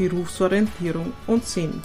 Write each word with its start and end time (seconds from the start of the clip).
Berufsorientierung 0.00 1.12
und 1.26 1.44
Sinn. 1.44 1.82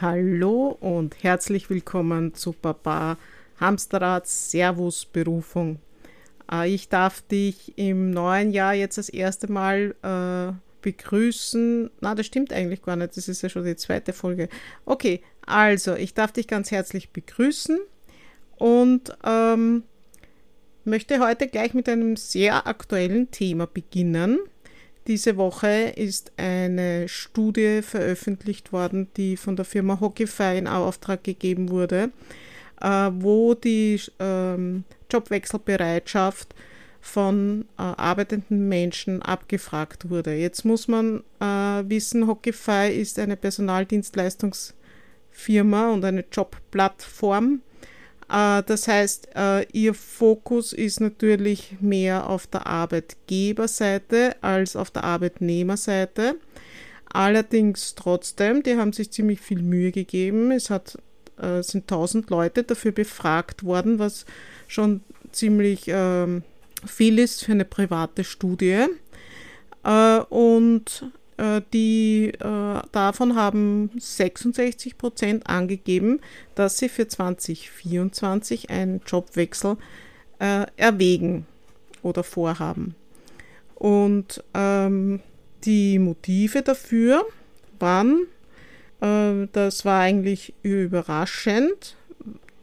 Hallo 0.00 0.76
und 0.80 1.22
herzlich 1.22 1.70
willkommen 1.70 2.34
zu 2.34 2.50
Papa 2.50 3.18
Hamsterrad 3.60 4.26
Servus 4.26 5.04
Berufung. 5.04 5.78
Äh, 6.50 6.74
ich 6.74 6.88
darf 6.88 7.22
dich 7.22 7.78
im 7.78 8.10
neuen 8.10 8.50
Jahr 8.50 8.74
jetzt 8.74 8.98
das 8.98 9.08
erste 9.08 9.46
Mal 9.52 9.94
äh, 10.02 10.52
begrüßen. 10.82 11.88
Na, 12.00 12.16
das 12.16 12.26
stimmt 12.26 12.52
eigentlich 12.52 12.82
gar 12.82 12.96
nicht. 12.96 13.16
Das 13.16 13.28
ist 13.28 13.42
ja 13.42 13.48
schon 13.48 13.64
die 13.64 13.76
zweite 13.76 14.12
Folge. 14.12 14.48
Okay, 14.86 15.22
also 15.46 15.94
ich 15.94 16.14
darf 16.14 16.32
dich 16.32 16.48
ganz 16.48 16.72
herzlich 16.72 17.10
begrüßen 17.10 17.78
und 18.56 19.16
ähm, 19.24 19.84
möchte 20.84 21.20
heute 21.20 21.48
gleich 21.48 21.74
mit 21.74 21.88
einem 21.88 22.16
sehr 22.16 22.66
aktuellen 22.66 23.30
Thema 23.30 23.66
beginnen. 23.66 24.38
Diese 25.06 25.36
Woche 25.36 25.92
ist 25.96 26.32
eine 26.38 27.08
Studie 27.08 27.82
veröffentlicht 27.82 28.72
worden, 28.72 29.08
die 29.16 29.36
von 29.36 29.54
der 29.54 29.66
Firma 29.66 30.00
Hockeyfy 30.00 30.56
in 30.56 30.66
Auftrag 30.66 31.22
gegeben 31.24 31.68
wurde, 31.68 32.10
äh, 32.80 33.10
wo 33.12 33.52
die 33.54 34.00
ähm, 34.18 34.84
Jobwechselbereitschaft 35.10 36.54
von 37.02 37.66
äh, 37.76 37.82
arbeitenden 37.82 38.66
Menschen 38.68 39.20
abgefragt 39.20 40.08
wurde. 40.08 40.32
Jetzt 40.34 40.64
muss 40.64 40.88
man 40.88 41.22
äh, 41.38 41.82
wissen, 41.86 42.26
Hockeyfy 42.26 42.98
ist 42.98 43.18
eine 43.18 43.36
Personaldienstleistungsfirma 43.36 45.92
und 45.92 46.02
eine 46.02 46.24
Jobplattform 46.32 47.60
das 48.28 48.88
heißt, 48.88 49.28
äh, 49.36 49.66
ihr 49.72 49.94
Fokus 49.94 50.72
ist 50.72 51.00
natürlich 51.00 51.76
mehr 51.80 52.28
auf 52.28 52.46
der 52.46 52.66
Arbeitgeberseite 52.66 54.36
als 54.40 54.76
auf 54.76 54.90
der 54.90 55.04
Arbeitnehmerseite. 55.04 56.36
Allerdings 57.12 57.94
trotzdem, 57.94 58.62
die 58.62 58.76
haben 58.76 58.92
sich 58.92 59.10
ziemlich 59.10 59.40
viel 59.40 59.62
Mühe 59.62 59.92
gegeben. 59.92 60.50
Es 60.50 60.70
hat, 60.70 60.98
äh, 61.38 61.62
sind 61.62 61.86
1000 61.86 62.30
Leute 62.30 62.64
dafür 62.64 62.92
befragt 62.92 63.64
worden, 63.64 63.98
was 63.98 64.24
schon 64.66 65.02
ziemlich 65.30 65.84
ähm, 65.86 66.42
viel 66.86 67.18
ist 67.18 67.44
für 67.44 67.52
eine 67.52 67.64
private 67.64 68.24
Studie. 68.24 68.86
und 70.30 71.02
äh, 71.02 71.23
die 71.72 72.32
äh, 72.38 72.80
davon 72.92 73.34
haben 73.34 73.90
66 73.98 74.96
Prozent 74.96 75.46
angegeben, 75.48 76.20
dass 76.54 76.78
sie 76.78 76.88
für 76.88 77.08
2024 77.08 78.70
einen 78.70 79.00
Jobwechsel 79.06 79.76
äh, 80.38 80.66
erwägen 80.76 81.46
oder 82.02 82.22
vorhaben. 82.22 82.94
Und 83.74 84.42
ähm, 84.54 85.20
die 85.64 85.98
Motive 85.98 86.62
dafür 86.62 87.26
waren, 87.78 88.26
äh, 89.00 89.48
das 89.52 89.84
war 89.84 90.00
eigentlich 90.00 90.54
überraschend, 90.62 91.96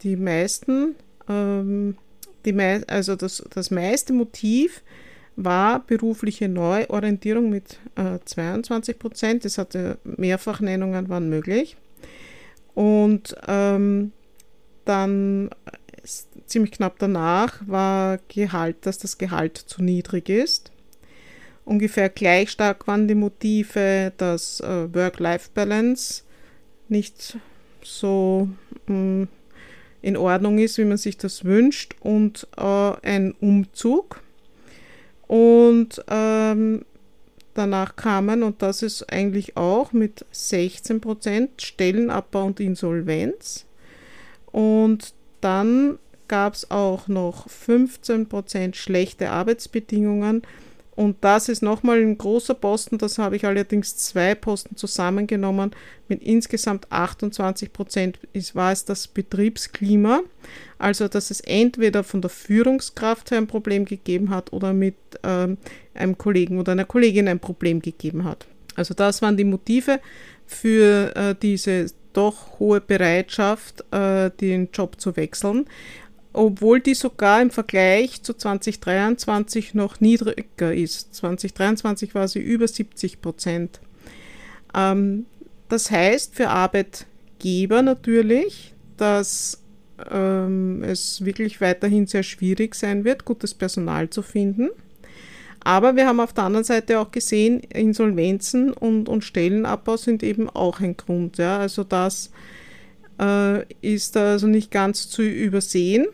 die 0.03 0.15
meisten, 0.15 0.95
ähm, 1.29 1.97
die 2.45 2.53
mei 2.53 2.81
also 2.87 3.15
das, 3.15 3.43
das 3.53 3.71
meiste 3.71 4.13
Motiv 4.13 4.81
war 5.35 5.79
berufliche 5.85 6.49
Neuorientierung 6.49 7.49
mit 7.49 7.79
äh, 7.95 8.19
22 8.23 8.99
Prozent. 8.99 9.45
Das 9.45 9.57
hatte 9.57 9.97
Mehrfachnennungen 10.03 11.09
waren 11.09 11.29
möglich. 11.29 11.77
Und 12.73 13.35
ähm, 13.47 14.11
dann 14.85 15.49
ziemlich 16.45 16.71
knapp 16.71 16.97
danach 16.99 17.61
war 17.67 18.19
Gehalt, 18.27 18.77
dass 18.81 18.97
das 18.97 19.17
Gehalt 19.17 19.57
zu 19.57 19.83
niedrig 19.83 20.29
ist. 20.29 20.71
Ungefähr 21.63 22.09
gleich 22.09 22.49
stark 22.49 22.87
waren 22.87 23.07
die 23.07 23.15
Motive, 23.15 24.11
dass 24.17 24.59
äh, 24.61 24.93
Work-Life-Balance 24.93 26.23
nicht 26.89 27.37
so 27.83 28.49
mh, 28.87 28.95
mm, 28.95 29.27
in 30.01 30.17
Ordnung 30.17 30.57
ist, 30.57 30.79
wie 30.79 30.85
man 30.85 30.97
sich 30.97 31.17
das 31.17 31.45
wünscht, 31.45 31.95
und 31.99 32.47
äh, 32.57 32.61
ein 33.03 33.33
Umzug 33.39 34.21
und 35.31 36.03
ähm, 36.09 36.83
danach 37.53 37.95
kamen, 37.95 38.43
und 38.43 38.61
das 38.61 38.81
ist 38.81 39.09
eigentlich 39.13 39.55
auch 39.55 39.93
mit 39.93 40.25
16 40.31 40.99
Prozent 40.99 41.61
Stellenabbau 41.61 42.47
und 42.47 42.59
Insolvenz. 42.59 43.65
Und 44.51 45.13
dann 45.39 45.99
gab 46.27 46.55
es 46.55 46.69
auch 46.69 47.07
noch 47.07 47.47
15 47.49 48.27
Prozent 48.27 48.75
schlechte 48.75 49.29
Arbeitsbedingungen 49.29 50.41
und 50.95 51.17
das 51.21 51.47
ist 51.47 51.61
nochmal 51.61 52.01
ein 52.01 52.17
großer 52.17 52.53
Posten, 52.53 52.97
das 52.97 53.17
habe 53.17 53.37
ich 53.37 53.45
allerdings 53.45 53.95
zwei 53.95 54.35
Posten 54.35 54.75
zusammengenommen. 54.75 55.71
Mit 56.09 56.21
insgesamt 56.21 56.91
28 56.91 57.71
Prozent 57.71 58.19
war 58.53 58.73
es 58.73 58.83
das 58.83 59.07
Betriebsklima. 59.07 60.21
Also, 60.77 61.07
dass 61.07 61.31
es 61.31 61.39
entweder 61.41 62.03
von 62.03 62.21
der 62.21 62.29
Führungskraft 62.29 63.31
her 63.31 63.37
ein 63.37 63.47
Problem 63.47 63.85
gegeben 63.85 64.31
hat 64.31 64.51
oder 64.51 64.73
mit 64.73 64.95
ähm, 65.23 65.57
einem 65.93 66.17
Kollegen 66.17 66.59
oder 66.59 66.73
einer 66.73 66.85
Kollegin 66.85 67.29
ein 67.29 67.39
Problem 67.39 67.81
gegeben 67.81 68.25
hat. 68.25 68.45
Also, 68.75 68.93
das 68.93 69.21
waren 69.21 69.37
die 69.37 69.45
Motive 69.45 70.01
für 70.45 71.15
äh, 71.15 71.35
diese 71.41 71.85
doch 72.11 72.59
hohe 72.59 72.81
Bereitschaft, 72.81 73.85
äh, 73.91 74.29
den 74.31 74.69
Job 74.73 74.99
zu 74.99 75.15
wechseln 75.15 75.65
obwohl 76.33 76.79
die 76.79 76.93
sogar 76.93 77.41
im 77.41 77.49
Vergleich 77.49 78.23
zu 78.23 78.33
2023 78.33 79.73
noch 79.73 79.99
niedriger 79.99 80.73
ist. 80.73 81.13
2023 81.15 82.15
war 82.15 82.27
sie 82.27 82.39
über 82.39 82.67
70 82.67 83.21
Prozent. 83.21 83.79
Ähm, 84.73 85.25
das 85.69 85.91
heißt 85.91 86.35
für 86.35 86.49
Arbeitgeber 86.49 87.81
natürlich, 87.81 88.73
dass 88.97 89.61
ähm, 90.09 90.83
es 90.83 91.23
wirklich 91.25 91.61
weiterhin 91.61 92.07
sehr 92.07 92.23
schwierig 92.23 92.75
sein 92.75 93.03
wird, 93.03 93.25
gutes 93.25 93.53
Personal 93.53 94.09
zu 94.09 94.21
finden. 94.21 94.69
Aber 95.63 95.95
wir 95.95 96.07
haben 96.07 96.19
auf 96.19 96.33
der 96.33 96.45
anderen 96.45 96.63
Seite 96.63 96.99
auch 96.99 97.11
gesehen, 97.11 97.59
Insolvenzen 97.59 98.73
und, 98.73 99.07
und 99.07 99.23
Stellenabbau 99.23 99.95
sind 99.95 100.23
eben 100.23 100.49
auch 100.49 100.79
ein 100.79 100.97
Grund. 100.97 101.37
Ja? 101.37 101.59
Also 101.59 101.83
das 101.83 102.31
äh, 103.19 103.63
ist 103.81 104.17
also 104.17 104.47
nicht 104.47 104.71
ganz 104.71 105.09
zu 105.09 105.21
übersehen. 105.21 106.07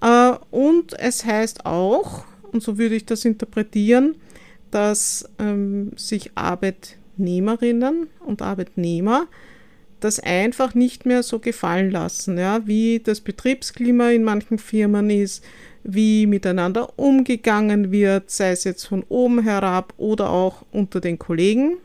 Äh, 0.00 0.34
und 0.50 0.98
es 0.98 1.24
heißt 1.24 1.66
auch, 1.66 2.24
und 2.52 2.62
so 2.62 2.78
würde 2.78 2.94
ich 2.94 3.06
das 3.06 3.24
interpretieren, 3.24 4.16
dass 4.70 5.28
ähm, 5.38 5.92
sich 5.96 6.32
Arbeitnehmerinnen 6.34 8.08
und 8.24 8.42
Arbeitnehmer 8.42 9.26
das 10.00 10.20
einfach 10.20 10.74
nicht 10.74 11.06
mehr 11.06 11.22
so 11.22 11.40
gefallen 11.40 11.90
lassen, 11.90 12.38
ja, 12.38 12.66
wie 12.66 13.00
das 13.00 13.20
Betriebsklima 13.20 14.10
in 14.10 14.22
manchen 14.22 14.58
Firmen 14.58 15.10
ist, 15.10 15.44
wie 15.82 16.26
miteinander 16.26 16.98
umgegangen 16.98 17.90
wird, 17.90 18.30
sei 18.30 18.50
es 18.52 18.64
jetzt 18.64 18.86
von 18.86 19.04
oben 19.08 19.42
herab 19.42 19.94
oder 19.96 20.30
auch 20.30 20.64
unter 20.72 21.00
den 21.00 21.18
Kollegen. 21.18 21.78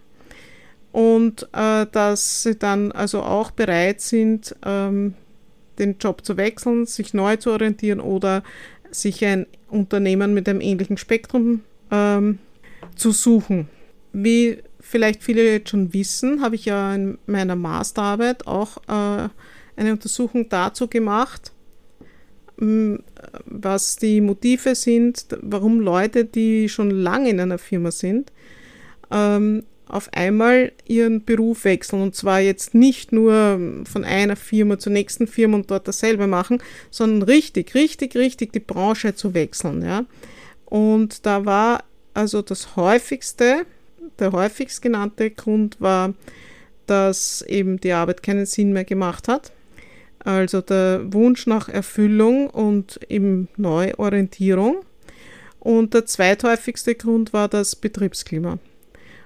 Und 0.92 1.50
äh, 1.54 1.88
dass 1.92 2.44
sie 2.44 2.56
dann 2.56 2.92
also 2.92 3.24
auch 3.24 3.50
bereit 3.50 4.02
sind, 4.02 4.56
ähm, 4.64 5.16
den 5.84 5.98
Job 6.00 6.26
zu 6.26 6.38
wechseln, 6.38 6.86
sich 6.86 7.14
neu 7.14 7.36
zu 7.38 7.52
orientieren 7.52 8.00
oder 8.00 8.44
sich 8.92 9.24
ein 9.26 9.48
Unternehmen 9.70 10.34
mit 10.34 10.48
einem 10.48 10.62
ähnlichen 10.62 10.98
Spektrum 10.98 11.62
ähm, 11.92 12.40
zu 12.96 13.12
suchen. 13.12 13.68
Wie 14.12 14.60
vielleicht 14.80 15.24
viele 15.24 15.44
jetzt 15.44 15.70
schon 15.70 15.94
wissen, 15.94 16.42
habe 16.42 16.56
ich 16.56 16.66
ja 16.66 16.94
in 16.94 17.18
meiner 17.26 17.56
Masterarbeit 17.56 18.46
auch 18.48 18.78
äh, 18.88 19.30
eine 19.76 19.92
Untersuchung 19.92 20.50
dazu 20.50 20.88
gemacht, 20.88 21.52
was 22.58 23.96
die 23.96 24.22
Motive 24.22 24.76
sind, 24.76 25.26
warum 25.42 25.80
Leute, 25.80 26.26
die 26.26 26.70
schon 26.70 26.92
lange 26.92 27.30
in 27.30 27.40
einer 27.40 27.58
Firma 27.58 27.92
sind, 27.92 28.32
ähm, 29.12 29.64
auf 29.88 30.10
einmal 30.14 30.72
ihren 30.86 31.24
Beruf 31.24 31.66
wechseln. 31.66 32.02
Und 32.02 32.16
zwar 32.16 32.40
jetzt 32.40 32.74
nicht 32.74 33.12
nur 33.12 33.60
von 33.86 34.04
einer 34.04 34.36
Firma 34.36 34.80
zur 34.80 34.92
nächsten 34.92 35.28
Firma 35.28 35.56
und 35.56 35.70
dort 35.70 35.88
dasselbe 35.88 36.28
machen, 36.28 36.62
sondern 36.90 37.24
richtig, 37.24 37.76
richtig, 37.76 38.16
richtig 38.16 38.54
die 38.54 38.60
Branche 38.60 39.16
zu 39.16 39.34
wechseln. 39.34 39.84
Ja. 39.84 40.06
Und 40.66 41.26
da 41.26 41.46
war 41.46 41.84
also 42.14 42.42
das 42.42 42.76
häufigste, 42.76 43.66
der 44.20 44.32
häufigst 44.32 44.82
genannte 44.82 45.32
Grund 45.32 45.80
war, 45.80 46.14
dass 46.86 47.42
eben 47.44 47.80
die 47.80 47.94
Arbeit 47.94 48.24
keinen 48.24 48.46
Sinn 48.46 48.74
mehr 48.74 48.86
gemacht 48.86 49.28
hat. 49.28 49.52
Also 50.20 50.62
der 50.62 51.02
Wunsch 51.12 51.48
nach 51.48 51.70
Erfüllung 51.70 52.50
und 52.50 53.00
eben 53.10 53.50
Neuorientierung. 53.58 54.78
Und 55.60 55.94
der 55.94 56.06
zweithäufigste 56.06 56.96
Grund 56.96 57.34
war 57.34 57.48
das 57.48 57.76
Betriebsklima. 57.76 58.60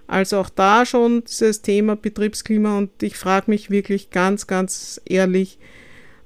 Also 0.07 0.37
auch 0.37 0.49
da 0.49 0.85
schon 0.85 1.23
dieses 1.25 1.61
Thema 1.61 1.95
Betriebsklima 1.95 2.77
und 2.77 3.03
ich 3.03 3.17
frage 3.17 3.51
mich 3.51 3.69
wirklich 3.69 4.09
ganz, 4.09 4.47
ganz 4.47 5.01
ehrlich, 5.05 5.59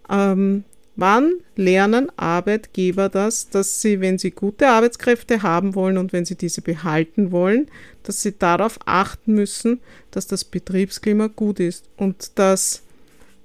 ähm, 0.10 0.64
wann 0.96 1.34
lernen 1.56 2.12
Arbeitgeber 2.16 3.10
das, 3.10 3.50
dass 3.50 3.82
sie, 3.82 4.00
wenn 4.00 4.20
sie 4.20 4.32
gute 4.32 4.68
Arbeitskräfte 4.70 5.42
haben 5.42 5.74
wollen 5.74 5.98
und 5.98 6.14
wenn 6.14 6.26
sie 6.26 6.36
diese 6.36 6.62
behalten 6.62 7.32
wollen, 7.32 7.70
dass 8.04 8.22
sie 8.22 8.38
darauf 8.38 8.78
achten 8.86 9.34
müssen, 9.34 9.80
dass 10.12 10.28
das 10.28 10.44
Betriebsklima 10.44 11.28
gut 11.28 11.60
ist 11.60 11.86
und 11.98 12.38
dass 12.38 12.84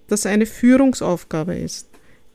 das 0.09 0.27
eine 0.27 0.47
Führungsaufgabe 0.47 1.55
ist. 1.55 1.88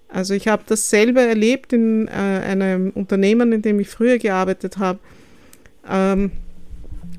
Also 0.07 0.33
ich 0.33 0.48
habe 0.48 0.63
das 0.65 0.89
selber 0.89 1.21
erlebt 1.21 1.71
in 1.71 2.07
äh, 2.07 2.12
einem 2.12 2.89
Unternehmen, 2.92 3.53
in 3.53 3.62
dem 3.62 3.80
ich 3.80 3.89
früher 3.89 4.18
gearbeitet 4.18 4.77
habe. 4.77 5.00
Ähm, 5.88 6.31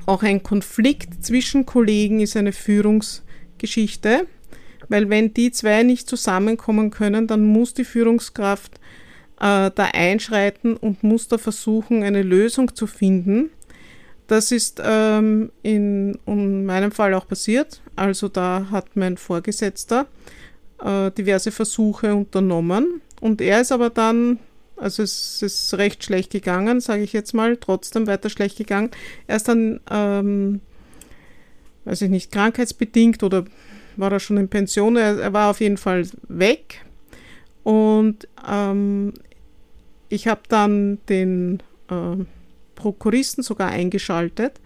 auch 0.07 0.23
ein 0.23 0.43
Konflikt 0.43 1.25
zwischen 1.25 1.67
Kollegen 1.67 2.21
ist 2.21 2.37
eine 2.37 2.53
Führungsgeschichte, 2.53 4.27
weil 4.89 5.09
wenn 5.09 5.33
die 5.35 5.51
zwei 5.53 5.83
nicht 5.83 6.09
zusammenkommen 6.09 6.91
können, 6.91 7.27
dann 7.27 7.45
muss 7.45 7.75
die 7.75 7.85
Führungskraft 7.85 8.75
äh, 9.41 9.71
da 9.75 9.91
einschreiten 9.93 10.77
und 10.77 11.03
muss 11.03 11.29
da 11.29 11.39
versuchen, 11.39 12.03
eine 12.03 12.23
Lösung 12.23 12.75
zu 12.75 12.87
finden. 12.87 13.51
Das 14.27 14.53
ist 14.53 14.81
ähm, 14.85 15.51
in, 15.63 16.19
in 16.27 16.65
meinem 16.65 16.93
Fall 16.93 17.15
auch 17.15 17.27
passiert. 17.27 17.83
Also 17.97 18.29
da 18.29 18.69
hat 18.71 18.97
mein 18.97 19.17
Vorgesetzter 19.17 20.07
äh, 20.83 21.11
diverse 21.11 21.51
Versuche 21.51 22.15
unternommen 22.15 23.01
und 23.21 23.41
er 23.41 23.61
ist 23.61 23.73
aber 23.73 23.91
dann 23.91 24.39
also 24.83 25.03
es 25.03 25.43
ist 25.43 25.75
recht 25.75 26.05
schlecht 26.05 26.33
gegangen, 26.33 26.81
sage 26.81 27.03
ich 27.03 27.13
jetzt 27.13 27.33
mal, 27.35 27.57
trotzdem 27.57 28.07
weiter 28.07 28.29
schlecht 28.31 28.59
gegangen. 28.59 28.91
Er 29.27 29.37
ist 29.37 29.49
dann, 29.49 29.81
ähm, 29.91 30.61
weiß 31.85 32.03
ich 32.03 32.11
nicht, 32.11 32.33
krankheitsbedingt 32.33 33.23
oder 33.23 33.45
war 33.97 34.13
er 34.13 34.21
schon 34.21 34.39
in 34.39 34.49
Pension, 34.49 34.97
er, 34.97 35.19
er 35.19 35.33
war 35.33 35.51
auf 35.51 35.61
jeden 35.61 35.77
Fall 35.77 36.07
weg. 36.29 36.85
Und 37.63 38.27
ähm, 38.49 39.15
ich 40.09 40.27
habe 40.27 40.43
dann 40.49 40.99
den 41.09 41.63
äh, 41.89 42.25
Prokuristen 42.75 43.45
sogar 43.45 43.71
eingeschaltet 43.71 44.61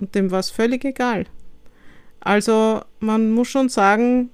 und 0.00 0.14
dem 0.14 0.30
war 0.30 0.40
es 0.40 0.50
völlig 0.50 0.84
egal. 0.84 1.24
Also 2.20 2.82
man 3.00 3.30
muss 3.30 3.48
schon 3.48 3.68
sagen, 3.68 4.30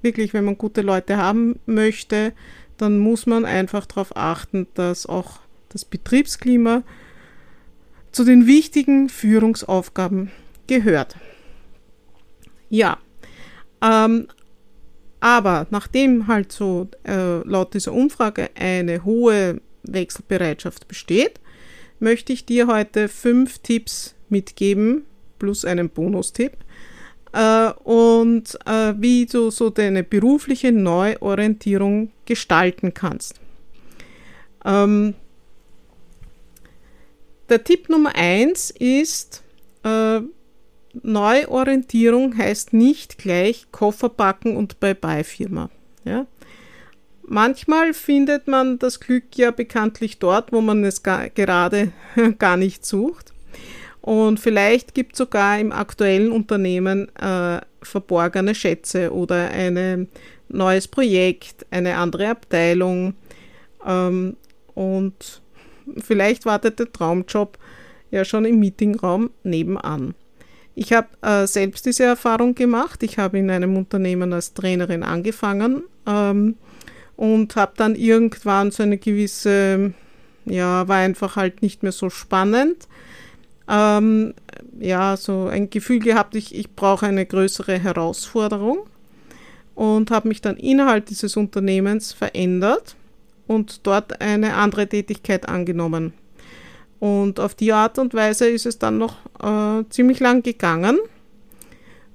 wirklich, 0.00 0.32
wenn 0.32 0.44
man 0.44 0.56
gute 0.56 0.80
Leute 0.80 1.18
haben 1.18 1.58
möchte, 1.66 2.32
dann 2.78 2.98
muss 2.98 3.26
man 3.26 3.44
einfach 3.44 3.86
darauf 3.86 4.16
achten, 4.16 4.66
dass 4.74 5.06
auch 5.06 5.40
das 5.68 5.84
Betriebsklima 5.84 6.82
zu 8.12 8.24
den 8.24 8.46
wichtigen 8.46 9.08
Führungsaufgaben 9.08 10.30
gehört. 10.66 11.16
Ja, 12.68 12.98
ähm, 13.82 14.28
aber 15.20 15.66
nachdem 15.70 16.26
halt 16.26 16.52
so 16.52 16.88
äh, 17.06 17.38
laut 17.46 17.74
dieser 17.74 17.92
Umfrage 17.92 18.50
eine 18.54 19.04
hohe 19.04 19.60
Wechselbereitschaft 19.82 20.88
besteht, 20.88 21.40
möchte 22.00 22.32
ich 22.32 22.46
dir 22.46 22.66
heute 22.66 23.08
fünf 23.08 23.58
Tipps 23.58 24.14
mitgeben, 24.28 25.04
plus 25.38 25.64
einen 25.64 25.88
Bonustipp, 25.88 26.52
äh, 27.36 27.72
und 27.84 28.58
äh, 28.64 28.94
wie 28.96 29.26
du 29.26 29.50
so 29.50 29.68
deine 29.68 30.02
berufliche 30.02 30.72
Neuorientierung 30.72 32.10
gestalten 32.24 32.94
kannst. 32.94 33.40
Ähm, 34.64 35.14
der 37.50 37.62
Tipp 37.62 37.90
Nummer 37.90 38.14
eins 38.14 38.70
ist, 38.70 39.44
äh, 39.84 40.20
Neuorientierung 41.02 42.36
heißt 42.38 42.72
nicht 42.72 43.18
gleich 43.18 43.66
Koffer 43.70 44.08
packen 44.08 44.56
und 44.56 44.80
Bye-bye-Firma. 44.80 45.68
Ja? 46.04 46.26
Manchmal 47.22 47.92
findet 47.92 48.48
man 48.48 48.78
das 48.78 48.98
Glück 48.98 49.36
ja 49.36 49.50
bekanntlich 49.50 50.18
dort, 50.18 50.52
wo 50.52 50.62
man 50.62 50.84
es 50.84 51.02
gar, 51.02 51.28
gerade 51.28 51.92
gar 52.38 52.56
nicht 52.56 52.86
sucht. 52.86 53.34
Und 54.06 54.38
vielleicht 54.38 54.94
gibt 54.94 55.14
es 55.14 55.18
sogar 55.18 55.58
im 55.58 55.72
aktuellen 55.72 56.30
Unternehmen 56.30 57.08
äh, 57.16 57.60
verborgene 57.82 58.54
Schätze 58.54 59.12
oder 59.12 59.50
ein 59.50 60.06
neues 60.48 60.86
Projekt, 60.86 61.66
eine 61.72 61.96
andere 61.96 62.28
Abteilung. 62.28 63.14
Ähm, 63.84 64.36
und 64.74 65.42
vielleicht 65.98 66.46
wartet 66.46 66.78
der 66.78 66.92
Traumjob 66.92 67.58
ja 68.12 68.24
schon 68.24 68.44
im 68.44 68.60
Meetingraum 68.60 69.30
nebenan. 69.42 70.14
Ich 70.76 70.92
habe 70.92 71.08
äh, 71.22 71.48
selbst 71.48 71.84
diese 71.84 72.04
Erfahrung 72.04 72.54
gemacht. 72.54 73.02
Ich 73.02 73.18
habe 73.18 73.40
in 73.40 73.50
einem 73.50 73.76
Unternehmen 73.76 74.32
als 74.32 74.54
Trainerin 74.54 75.02
angefangen 75.02 75.82
ähm, 76.06 76.54
und 77.16 77.56
habe 77.56 77.72
dann 77.76 77.96
irgendwann 77.96 78.70
so 78.70 78.84
eine 78.84 78.98
gewisse, 78.98 79.94
ja, 80.44 80.86
war 80.86 80.98
einfach 80.98 81.34
halt 81.34 81.60
nicht 81.60 81.82
mehr 81.82 81.90
so 81.90 82.08
spannend 82.08 82.86
ähm, 83.68 84.34
ja, 84.78 85.16
so 85.16 85.46
ein 85.46 85.70
Gefühl 85.70 85.98
gehabt, 85.98 86.36
ich, 86.36 86.54
ich 86.54 86.74
brauche 86.74 87.06
eine 87.06 87.26
größere 87.26 87.78
Herausforderung 87.78 88.86
und 89.74 90.10
habe 90.10 90.28
mich 90.28 90.40
dann 90.40 90.56
innerhalb 90.56 91.06
dieses 91.06 91.36
Unternehmens 91.36 92.12
verändert 92.12 92.96
und 93.46 93.86
dort 93.86 94.20
eine 94.20 94.54
andere 94.54 94.86
Tätigkeit 94.88 95.48
angenommen. 95.48 96.12
Und 96.98 97.40
auf 97.40 97.54
die 97.54 97.72
Art 97.72 97.98
und 97.98 98.14
Weise 98.14 98.48
ist 98.48 98.66
es 98.66 98.78
dann 98.78 98.98
noch 98.98 99.16
äh, 99.42 99.84
ziemlich 99.90 100.20
lang 100.20 100.42
gegangen. 100.42 100.98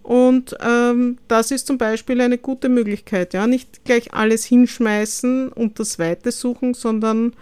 Und 0.01 0.57
ähm, 0.61 1.19
das 1.27 1.51
ist 1.51 1.67
zum 1.67 1.77
Beispiel 1.77 2.19
eine 2.21 2.39
gute 2.39 2.69
Möglichkeit, 2.69 3.35
ja, 3.35 3.45
nicht 3.45 3.85
gleich 3.85 4.13
alles 4.13 4.43
hinschmeißen 4.45 5.49
und 5.49 5.79
das 5.79 5.99
Weite 5.99 6.31
suchen, 6.31 6.73
sondern, 6.73 7.33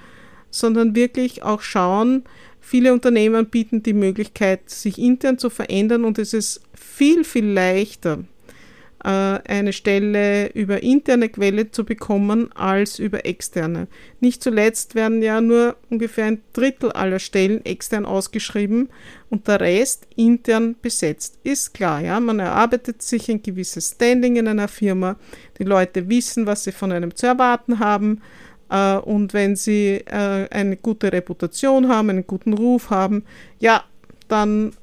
sondern 0.51 0.93
wirklich 0.93 1.41
auch 1.41 1.61
schauen, 1.61 2.25
Viele 2.61 2.93
Unternehmen 2.93 3.47
bieten 3.47 3.83
die 3.83 3.93
Möglichkeit, 3.93 4.69
sich 4.69 4.97
intern 4.97 5.37
zu 5.37 5.49
verändern 5.49 6.03
und 6.03 6.19
es 6.19 6.33
ist 6.33 6.61
viel, 6.73 7.23
viel 7.23 7.45
leichter, 7.45 8.23
äh, 9.03 9.07
eine 9.07 9.71
Stelle 9.73 10.47
über 10.51 10.83
interne 10.83 11.29
Quelle 11.29 11.71
zu 11.71 11.85
bekommen 11.85 12.51
als 12.53 12.99
über 12.99 13.25
externe. 13.25 13.87
Nicht 14.19 14.43
zuletzt 14.43 14.93
werden 14.93 15.21
ja 15.21 15.39
nur 15.41 15.77
ungefähr 15.89 16.25
ein 16.25 16.41
Drittel 16.53 16.91
aller 16.91 17.19
Stellen 17.19 17.63
extern 17.65 18.05
ausgeschrieben 18.05 18.89
und 19.29 19.47
der 19.47 19.61
Rest 19.61 20.07
intern 20.15 20.75
besetzt. 20.81 21.39
Ist 21.43 21.73
klar, 21.73 22.01
ja, 22.01 22.19
man 22.19 22.39
erarbeitet 22.39 23.01
sich 23.01 23.29
ein 23.31 23.41
gewisses 23.41 23.91
Standing 23.91 24.35
in 24.35 24.47
einer 24.47 24.67
Firma, 24.67 25.15
die 25.57 25.63
Leute 25.63 26.09
wissen, 26.09 26.45
was 26.45 26.65
sie 26.65 26.71
von 26.73 26.91
einem 26.91 27.15
zu 27.15 27.25
erwarten 27.25 27.79
haben 27.79 28.21
und 28.69 29.33
wenn 29.33 29.55
sie 29.55 30.03
äh, 30.05 30.47
eine 30.49 30.77
gute 30.77 31.11
Reputation 31.11 31.89
haben, 31.89 32.09
einen 32.09 32.27
guten 32.27 32.53
Ruf 32.53 32.89
haben, 32.89 33.23
ja, 33.59 33.83
dann, 34.27 34.73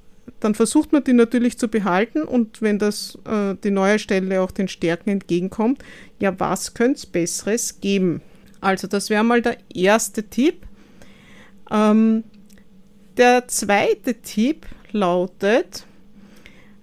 dann 0.41 0.55
versucht 0.55 0.93
man 0.93 1.05
die 1.05 1.13
natürlich 1.13 1.59
zu 1.59 1.69
behalten 1.69 2.23
und 2.23 2.61
wenn 2.63 2.79
das 2.79 3.19
äh, 3.27 3.55
die 3.63 3.71
neue 3.71 3.99
Stelle 3.99 4.41
auch 4.43 4.51
den 4.51 4.69
Stärken 4.69 5.11
entgegenkommt, 5.11 5.83
ja, 6.19 6.39
was 6.39 6.75
könnte 6.75 6.99
es 6.99 7.07
Besseres 7.07 7.81
geben? 7.81 8.23
Also 8.61 8.89
das 8.89 9.11
wäre 9.11 9.23
mal 9.23 9.43
der 9.43 9.59
erste 9.73 10.25
Tipp. 10.25 10.67
Ähm, 11.71 12.25
der 13.17 13.49
zweite 13.49 14.15
Tipp 14.15 14.67
lautet, 14.93 15.87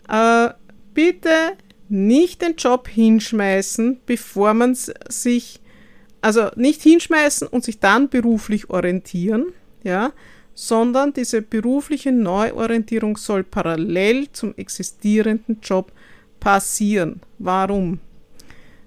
äh, 0.09 0.49
bitte 0.93 1.57
nicht 1.89 2.41
den 2.41 2.55
Job 2.55 2.87
hinschmeißen, 2.87 3.99
bevor 4.05 4.53
man 4.53 4.75
sich 4.75 5.59
also 6.23 6.49
nicht 6.55 6.81
hinschmeißen 6.81 7.49
und 7.49 7.65
sich 7.65 7.79
dann 7.79 8.07
beruflich 8.07 8.69
orientieren, 8.69 9.47
ja, 9.83 10.13
sondern 10.53 11.11
diese 11.11 11.41
berufliche 11.41 12.13
Neuorientierung 12.13 13.17
soll 13.17 13.43
parallel 13.43 14.31
zum 14.31 14.55
existierenden 14.55 15.59
Job 15.61 15.91
passieren. 16.39 17.19
Warum? 17.39 17.99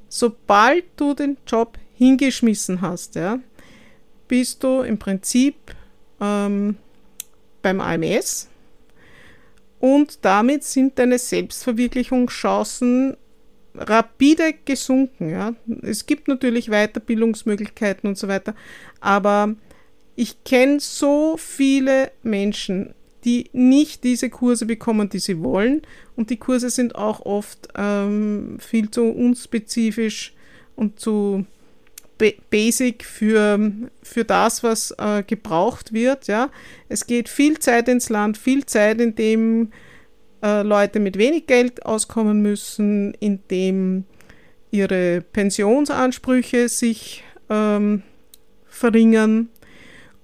Sobald 0.09 0.85
du 0.97 1.13
den 1.13 1.37
Job 1.47 1.77
hingeschmissen 1.95 2.81
hast, 2.81 3.17
ja, 3.17 3.39
bist 4.29 4.63
du 4.63 4.81
im 4.81 4.99
Prinzip 4.99 5.57
ähm, 6.21 6.77
beim 7.61 7.83
AMS 7.83 8.49
und 9.79 10.25
damit 10.25 10.65
sind 10.65 10.99
deine 10.99 11.19
Selbstverwirklichungschancen 11.19 13.19
rapide 13.79 14.55
gesunken. 14.65 15.31
Ja. 15.31 15.55
Es 15.83 16.07
gibt 16.07 16.29
natürlich 16.29 16.69
Weiterbildungsmöglichkeiten 16.71 18.09
und 18.09 18.19
so 18.19 18.29
weiter, 18.29 18.55
aber 19.01 19.55
Ich 20.19 20.43
kenne 20.45 20.81
so 20.81 21.37
viele 21.37 22.11
Menschen, 22.23 22.95
die 23.25 23.51
nicht 23.53 24.03
diese 24.03 24.31
Kurse 24.31 24.65
bekommen, 24.65 25.11
die 25.11 25.19
sie 25.19 25.43
wollen. 25.43 25.83
Und 26.17 26.31
die 26.31 26.39
Kurse 26.39 26.71
sind 26.71 26.95
auch 26.95 27.21
oft 27.21 27.69
ähm, 27.77 28.57
viel 28.59 28.91
zu 28.91 29.05
unspezifisch 29.05 30.33
und 30.75 30.99
zu 30.99 31.45
basic 32.49 33.05
für, 33.05 33.71
für 34.03 34.25
das, 34.25 34.63
was 34.63 34.93
äh, 34.93 35.23
gebraucht 35.23 35.93
wird. 35.93 36.29
Ja. 36.29 36.51
Es 36.89 37.07
geht 37.07 37.29
viel 37.29 37.59
Zeit 37.59 37.89
ins 37.89 38.09
Land, 38.09 38.39
viel 38.39 38.65
Zeit, 38.65 39.03
in 39.03 39.15
dem 39.15 39.71
äh, 40.47 40.63
Leute 40.63 41.01
mit 41.01 41.19
wenig 41.19 41.47
Geld 41.47 41.85
auskommen 41.85 42.41
müssen, 42.41 43.15
in 43.15 43.41
dem 43.51 44.05
ihre 44.71 45.23
Pensionsansprüche 45.33 46.69
sich 46.69 47.25
ähm, 47.51 48.03
verringern 48.67 49.49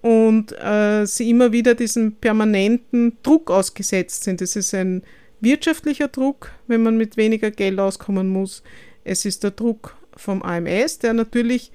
und 0.01 0.53
äh, 0.53 1.07
sie 1.07 1.31
immer 1.31 1.53
wieder 1.53 1.75
diesem 1.75 2.13
permanenten 2.15 3.19
Druck 3.23 3.51
ausgesetzt 3.51 4.25
sind. 4.25 4.41
Es 4.43 4.55
ist 4.55 4.75
ein 4.75 5.03
wirtschaftlicher 5.41 6.09
Druck, 6.09 6.53
wenn 6.69 6.83
man 6.83 6.97
mit 6.97 7.17
weniger 7.17 7.51
Geld 7.51 7.81
auskommen 7.81 8.29
muss. 8.29 8.63
Es 9.05 9.25
ist 9.25 9.43
der 9.43 9.51
Druck 9.51 9.97
vom 10.17 10.43
AMS, 10.43 11.01
der 11.01 11.15
natürlich, 11.15 11.73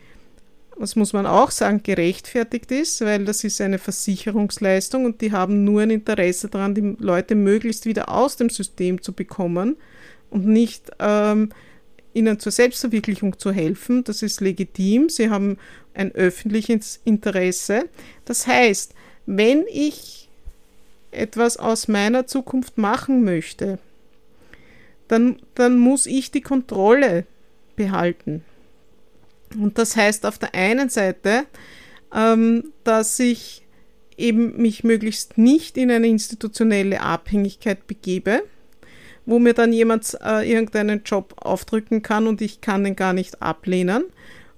das 0.80 0.96
muss 0.96 1.14
man 1.14 1.26
auch 1.26 1.52
sagen, 1.52 1.82
gerechtfertigt 1.84 2.72
ist, 2.72 3.02
weil 3.02 3.26
das 3.26 3.44
ist 3.44 3.62
eine 3.62 3.80
Versicherungsleistung 3.80 5.06
und 5.06 5.22
die 5.22 5.32
haben 5.32 5.64
nur 5.64 5.82
ein 5.82 5.90
Interesse 5.90 6.50
daran, 6.50 6.76
die 6.76 6.96
Leute 7.00 7.36
möglichst 7.36 7.86
wieder 7.86 8.10
aus 8.10 8.36
dem 8.36 8.50
System 8.50 9.02
zu 9.02 9.14
bekommen 9.14 9.78
und 10.30 10.46
nicht 10.46 10.92
ähm, 11.00 11.50
ihnen 12.14 12.40
zur 12.40 12.52
Selbstverwirklichung 12.52 13.40
zu 13.40 13.52
helfen. 13.52 14.04
Das 14.04 14.22
ist 14.22 14.42
legitim. 14.42 15.10
Sie 15.10 15.30
haben 15.30 15.58
ein 15.94 16.14
öffentliches 16.14 17.00
Interesse. 17.06 17.90
Das 18.26 18.48
heißt, 18.48 18.94
wenn 19.26 19.66
ich 19.72 20.30
etwas 21.12 21.58
aus 21.58 21.88
meiner 21.88 22.28
Zukunft 22.28 22.78
machen 22.78 23.24
möchte, 23.24 23.80
dann, 25.08 25.40
dann 25.56 25.78
muss 25.78 26.06
ich 26.06 26.32
die 26.32 26.42
Kontrolle 26.42 27.26
behalten. 27.76 28.44
Und 29.56 29.78
das 29.78 29.96
heißt 29.96 30.26
auf 30.26 30.38
der 30.38 30.54
einen 30.54 30.90
Seite, 30.90 31.46
ähm, 32.14 32.74
dass 32.84 33.20
ich 33.20 33.64
eben 34.18 34.62
mich 34.62 34.84
möglichst 34.84 35.38
nicht 35.38 35.78
in 35.78 35.92
eine 35.92 36.08
institutionelle 36.08 37.02
Abhängigkeit 37.02 37.88
begebe, 37.88 38.44
wo 39.26 39.40
mir 39.40 39.54
dann 39.54 39.74
jemand 39.74 40.18
äh, 40.24 40.50
irgendeinen 40.50 41.04
Job 41.04 41.36
aufdrücken 41.38 42.02
kann 42.02 42.28
und 42.28 42.42
ich 42.42 42.62
kann 42.62 42.84
den 42.84 42.96
gar 42.96 43.14
nicht 43.14 43.42
ablehnen. 43.42 44.06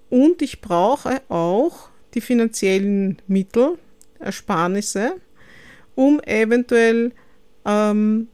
Und 0.10 0.42
ich 0.42 0.62
brauche 0.62 1.22
auch 1.30 1.90
die 2.14 2.22
finanziellen 2.22 3.22
Mittel, 3.28 3.78
Ersparnisse, 4.20 5.14
um 5.96 6.20
eventuell 6.22 7.12
ähm, 7.66 8.28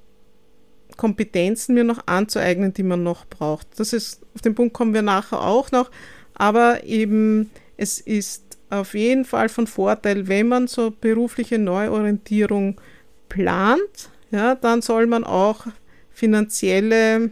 Kompetenzen 0.96 1.76
mir 1.76 1.84
noch 1.84 2.08
anzueignen, 2.08 2.74
die 2.74 2.84
man 2.84 3.04
noch 3.04 3.26
braucht. 3.26 3.68
Das 3.78 3.92
ist, 3.92 4.22
auf 4.34 4.42
den 4.42 4.56
Punkt 4.56 4.74
kommen 4.74 4.94
wir 4.94 5.02
nachher 5.02 5.42
auch 5.42 5.72
noch, 5.72 5.92
aber 6.36 6.84
eben 6.84 7.50
es 7.78 8.00
ist 8.00 8.58
auf 8.70 8.94
jeden 8.94 9.26
Fall 9.26 9.50
von 9.50 9.68
Vorteil, 9.68 10.28
wenn 10.28 10.48
man 10.48 10.68
so 10.68 10.92
berufliche 10.92 11.58
Neuorientierung 11.58 12.80
plant, 13.30 14.10
ja, 14.32 14.56
dann 14.56 14.82
soll 14.82 15.08
man 15.08 15.24
auch 15.24 15.66
finanzielle 16.14 17.32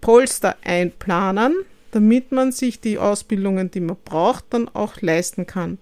Polster 0.00 0.56
einplanen, 0.62 1.54
damit 1.92 2.32
man 2.32 2.52
sich 2.52 2.80
die 2.80 2.98
Ausbildungen, 2.98 3.70
die 3.70 3.80
man 3.80 3.96
braucht, 4.04 4.44
dann 4.50 4.68
auch 4.68 5.00
leisten 5.00 5.46
kann. 5.46 5.78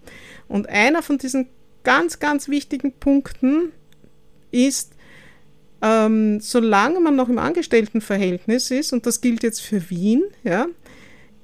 Und 0.48 0.68
einer 0.68 1.02
von 1.02 1.18
diesen 1.18 1.48
ganz, 1.82 2.18
ganz 2.18 2.48
wichtigen 2.48 2.92
Punkten 2.92 3.72
ist, 4.50 4.92
ähm, 5.82 6.40
solange 6.40 7.00
man 7.00 7.16
noch 7.16 7.28
im 7.28 7.38
Angestelltenverhältnis 7.38 8.70
ist, 8.70 8.92
und 8.92 9.06
das 9.06 9.20
gilt 9.20 9.42
jetzt 9.42 9.60
für 9.60 9.90
Wien, 9.90 10.22
ja, 10.44 10.66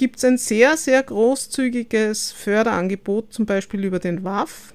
gibt 0.00 0.16
es 0.16 0.25
ein 0.25 0.38
sehr, 0.38 0.78
sehr 0.78 1.02
großzügiges 1.02 2.33
Förderangebot, 2.33 3.35
zum 3.35 3.45
Beispiel 3.45 3.85
über 3.85 3.99
den 3.99 4.25
WAF 4.25 4.73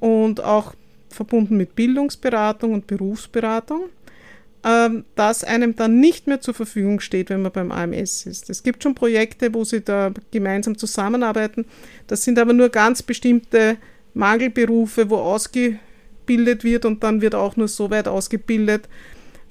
und 0.00 0.44
auch 0.44 0.74
verbunden 1.08 1.56
mit 1.56 1.74
Bildungsberatung 1.74 2.74
und 2.74 2.86
Berufsberatung 2.86 3.84
ähm, 4.64 5.06
das 5.14 5.44
einem 5.44 5.76
dann 5.76 5.98
nicht 5.98 6.26
mehr 6.26 6.42
zur 6.42 6.52
Verfügung 6.52 7.00
steht, 7.00 7.30
wenn 7.30 7.40
man 7.40 7.52
beim 7.52 7.72
AMS 7.72 8.26
ist. 8.26 8.50
Es 8.50 8.62
gibt 8.62 8.82
schon 8.82 8.94
Projekte, 8.94 9.54
wo 9.54 9.64
sie 9.64 9.80
da 9.80 10.12
gemeinsam 10.30 10.76
zusammenarbeiten. 10.76 11.64
Das 12.06 12.22
sind 12.22 12.38
aber 12.38 12.52
nur 12.52 12.68
ganz 12.68 13.02
bestimmte 13.02 13.78
Mangelberufe, 14.12 15.08
wo 15.08 15.16
ausgebildet 15.16 16.64
wird 16.64 16.84
und 16.84 17.02
dann 17.02 17.22
wird 17.22 17.34
auch 17.34 17.56
nur 17.56 17.68
so 17.68 17.90
weit 17.90 18.08
ausgebildet, 18.08 18.90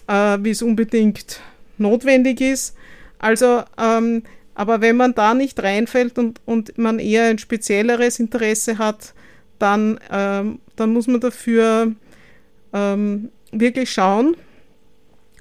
äh, 0.05 0.37
wie 0.41 0.51
es 0.51 0.61
unbedingt 0.61 1.39
notwendig 1.79 2.41
ist. 2.41 2.75
Also, 3.17 3.63
ähm, 3.79 4.21
aber 4.57 4.81
wenn 4.81 4.97
man 4.97 5.13
da 5.13 5.35
nicht 5.35 5.61
reinfällt 5.61 6.17
und, 6.17 6.41
und 6.45 6.79
man 6.79 6.97
eher 6.97 7.25
ein 7.25 7.37
spezielleres 7.37 8.19
Interesse 8.19 8.79
hat, 8.79 9.13
dann, 9.59 9.99
ähm, 10.11 10.59
dann 10.75 10.93
muss 10.93 11.05
man 11.05 11.21
dafür 11.21 11.93
ähm, 12.73 13.29
wirklich 13.51 13.91
schauen, 13.91 14.35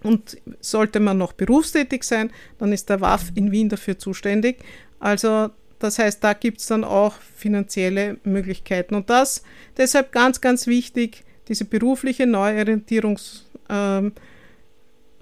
und 0.03 0.37
sollte 0.61 1.01
man 1.01 1.19
noch 1.19 1.33
berufstätig 1.33 2.05
sein, 2.05 2.31
dann 2.59 2.73
ist 2.73 2.91
der 2.91 3.01
WAF 3.01 3.33
in 3.35 3.51
Wien 3.51 3.71
dafür 3.71 3.99
zuständig. 3.99 4.59
Also 5.01 5.49
das 5.79 5.99
heißt, 5.99 6.23
da 6.23 6.35
gibt 6.35 6.61
es 6.61 6.67
dann 6.67 6.85
auch 6.85 7.15
finanzielle 7.15 8.19
Möglichkeiten. 8.23 8.95
Und 8.95 9.11
das 9.11 9.43
deshalb 9.77 10.13
ganz, 10.13 10.41
ganz 10.41 10.67
wichtig, 10.67 11.25
diese 11.49 11.65
berufliche 11.65 12.27
Neuorientierung 12.27 13.19
ähm, 13.69 14.13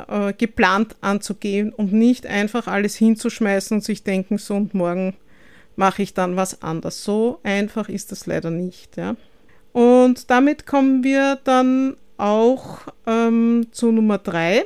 äh, 0.09 0.33
geplant 0.33 0.97
anzugehen 1.01 1.73
und 1.73 1.93
nicht 1.93 2.27
einfach 2.27 2.67
alles 2.67 2.97
hinzuschmeißen 2.97 3.77
und 3.77 3.85
sich 3.85 4.03
denken, 4.03 4.39
so 4.39 4.55
und 4.55 4.75
morgen 4.75 5.17
mache 5.77 6.03
ich 6.03 6.15
dann 6.15 6.37
was 6.37 6.63
anders. 6.63 7.05
So 7.05 7.41
einfach 7.43 7.89
ist 7.89 8.13
das 8.13 8.27
leider 8.27 8.51
nicht. 8.51 8.97
Ja. 8.97 9.17
Und 9.73 10.31
damit 10.31 10.67
kommen 10.67 11.03
wir 11.05 11.39
dann 11.45 11.97
auch 12.17 12.81
ähm, 13.07 13.67
zu 13.73 13.91
Nummer 13.91 14.19
drei, 14.19 14.65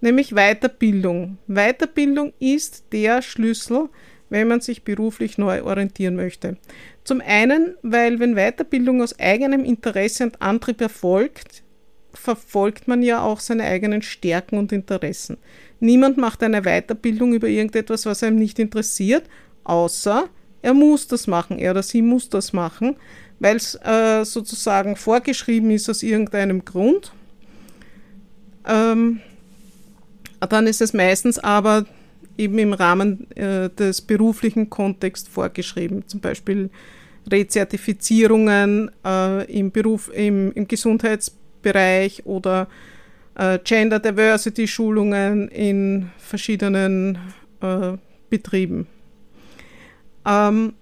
nämlich 0.00 0.34
Weiterbildung. 0.34 1.38
Weiterbildung 1.48 2.32
ist 2.38 2.84
der 2.92 3.22
Schlüssel, 3.22 3.88
wenn 4.30 4.48
man 4.48 4.60
sich 4.60 4.84
beruflich 4.84 5.38
neu 5.38 5.64
orientieren 5.64 6.14
möchte. 6.14 6.56
Zum 7.04 7.20
einen, 7.20 7.74
weil 7.82 8.20
wenn 8.20 8.34
Weiterbildung 8.34 9.02
aus 9.02 9.18
eigenem 9.18 9.64
Interesse 9.64 10.24
und 10.24 10.42
Antrieb 10.42 10.80
erfolgt, 10.80 11.62
verfolgt 12.18 12.88
man 12.88 13.02
ja 13.02 13.22
auch 13.22 13.40
seine 13.40 13.64
eigenen 13.64 14.02
Stärken 14.02 14.58
und 14.58 14.72
Interessen. 14.72 15.38
Niemand 15.80 16.18
macht 16.18 16.42
eine 16.42 16.62
Weiterbildung 16.62 17.32
über 17.32 17.48
irgendetwas, 17.48 18.06
was 18.06 18.22
einem 18.22 18.36
nicht 18.36 18.58
interessiert, 18.58 19.24
außer 19.64 20.28
er 20.62 20.74
muss 20.74 21.06
das 21.06 21.26
machen, 21.26 21.58
er 21.58 21.70
oder 21.70 21.82
sie 21.82 22.02
muss 22.02 22.28
das 22.28 22.52
machen, 22.52 22.96
weil 23.38 23.56
es 23.56 23.76
äh, 23.76 24.24
sozusagen 24.24 24.96
vorgeschrieben 24.96 25.70
ist 25.70 25.88
aus 25.88 26.02
irgendeinem 26.02 26.64
Grund. 26.64 27.12
Ähm, 28.66 29.20
dann 30.40 30.66
ist 30.66 30.80
es 30.80 30.92
meistens 30.92 31.38
aber 31.38 31.86
eben 32.36 32.58
im 32.58 32.72
Rahmen 32.72 33.30
äh, 33.36 33.70
des 33.70 34.00
beruflichen 34.00 34.70
Kontexts 34.70 35.28
vorgeschrieben, 35.28 36.06
zum 36.06 36.20
Beispiel 36.20 36.70
Rezertifizierungen 37.30 38.90
äh, 39.04 39.44
im 39.52 39.70
Beruf, 39.70 40.10
im, 40.14 40.52
im 40.52 40.66
Gesundheitsbereich 41.62 42.26
oder 42.26 42.68
äh, 43.34 43.58
Gender 43.62 43.98
Diversity 43.98 44.66
Schulungen 44.66 45.48
in 45.48 46.10
verschiedenen 46.18 47.18
äh, 47.60 47.96
Betrieben. 48.30 48.86
Ähm, 50.26 50.74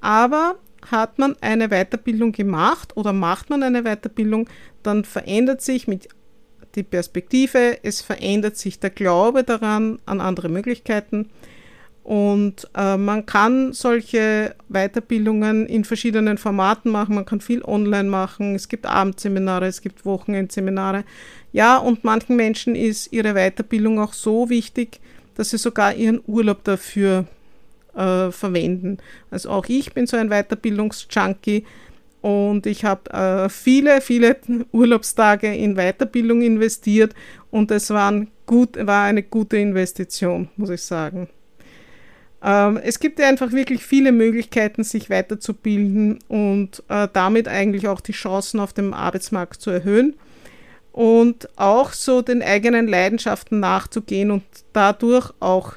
aber 0.00 0.56
hat 0.90 1.18
man 1.18 1.36
eine 1.40 1.68
Weiterbildung 1.68 2.32
gemacht 2.32 2.96
oder 2.96 3.12
macht 3.12 3.50
man 3.50 3.62
eine 3.62 3.82
Weiterbildung, 3.82 4.48
dann 4.82 5.04
verändert 5.04 5.62
sich 5.62 5.86
mit 5.86 6.08
die 6.74 6.82
Perspektive, 6.82 7.78
es 7.82 8.00
verändert 8.00 8.56
sich 8.56 8.78
der 8.78 8.90
Glaube 8.90 9.44
daran 9.44 9.98
an 10.06 10.20
andere 10.20 10.48
Möglichkeiten 10.48 11.30
und 12.10 12.68
äh, 12.76 12.96
man 12.96 13.24
kann 13.24 13.72
solche 13.72 14.56
Weiterbildungen 14.68 15.66
in 15.66 15.84
verschiedenen 15.84 16.38
Formaten 16.38 16.90
machen, 16.90 17.14
man 17.14 17.24
kann 17.24 17.40
viel 17.40 17.62
online 17.62 18.08
machen, 18.10 18.56
es 18.56 18.68
gibt 18.68 18.84
Abendseminare, 18.84 19.66
es 19.66 19.80
gibt 19.80 20.04
Wochenendseminare. 20.04 21.04
Ja, 21.52 21.76
und 21.76 22.02
manchen 22.02 22.34
Menschen 22.34 22.74
ist 22.74 23.12
ihre 23.12 23.34
Weiterbildung 23.34 24.00
auch 24.00 24.12
so 24.12 24.50
wichtig, 24.50 24.98
dass 25.36 25.50
sie 25.50 25.58
sogar 25.58 25.94
ihren 25.94 26.20
Urlaub 26.26 26.64
dafür 26.64 27.26
äh, 27.94 28.32
verwenden. 28.32 28.98
Also 29.30 29.50
auch 29.50 29.66
ich 29.68 29.94
bin 29.94 30.08
so 30.08 30.16
ein 30.16 30.30
Weiterbildungsjunkie 30.30 31.64
und 32.22 32.66
ich 32.66 32.84
habe 32.84 33.08
äh, 33.12 33.48
viele, 33.48 34.00
viele 34.00 34.36
Urlaubstage 34.72 35.54
in 35.54 35.76
Weiterbildung 35.76 36.42
investiert 36.42 37.14
und 37.52 37.70
es 37.70 37.88
war 37.90 38.10
eine 38.10 39.22
gute 39.22 39.58
Investition, 39.58 40.48
muss 40.56 40.70
ich 40.70 40.82
sagen. 40.82 41.28
Ähm, 42.42 42.78
es 42.82 43.00
gibt 43.00 43.18
ja 43.18 43.28
einfach 43.28 43.52
wirklich 43.52 43.84
viele 43.84 44.12
Möglichkeiten, 44.12 44.82
sich 44.82 45.10
weiterzubilden 45.10 46.18
und 46.28 46.82
äh, 46.88 47.08
damit 47.12 47.48
eigentlich 47.48 47.88
auch 47.88 48.00
die 48.00 48.12
Chancen 48.12 48.60
auf 48.60 48.72
dem 48.72 48.94
Arbeitsmarkt 48.94 49.60
zu 49.60 49.70
erhöhen 49.70 50.16
und 50.92 51.48
auch 51.56 51.92
so 51.92 52.22
den 52.22 52.42
eigenen 52.42 52.88
Leidenschaften 52.88 53.60
nachzugehen 53.60 54.30
und 54.30 54.42
dadurch 54.72 55.32
auch 55.40 55.74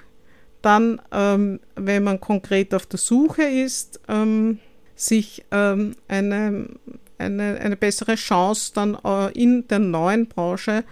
dann, 0.62 1.02
ähm, 1.12 1.60
wenn 1.76 2.04
man 2.04 2.22
konkret 2.22 2.74
auf 2.74 2.86
der 2.86 2.98
Suche 2.98 3.44
ist, 3.44 4.00
ähm, 4.08 4.60
sich 4.96 5.44
ähm, 5.52 5.96
eine, 6.08 6.70
eine, 7.18 7.60
eine 7.60 7.76
bessere 7.76 8.16
Chance 8.16 8.72
dann 8.74 8.98
äh, 9.04 9.32
in 9.34 9.68
der 9.68 9.80
neuen 9.80 10.28
Branche 10.28 10.86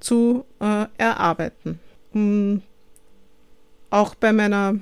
zu 0.00 0.46
äh, 0.60 0.86
erarbeiten. 0.96 1.78
Und 2.12 2.62
auch 3.90 4.14
bei 4.14 4.32
meiner, 4.32 4.76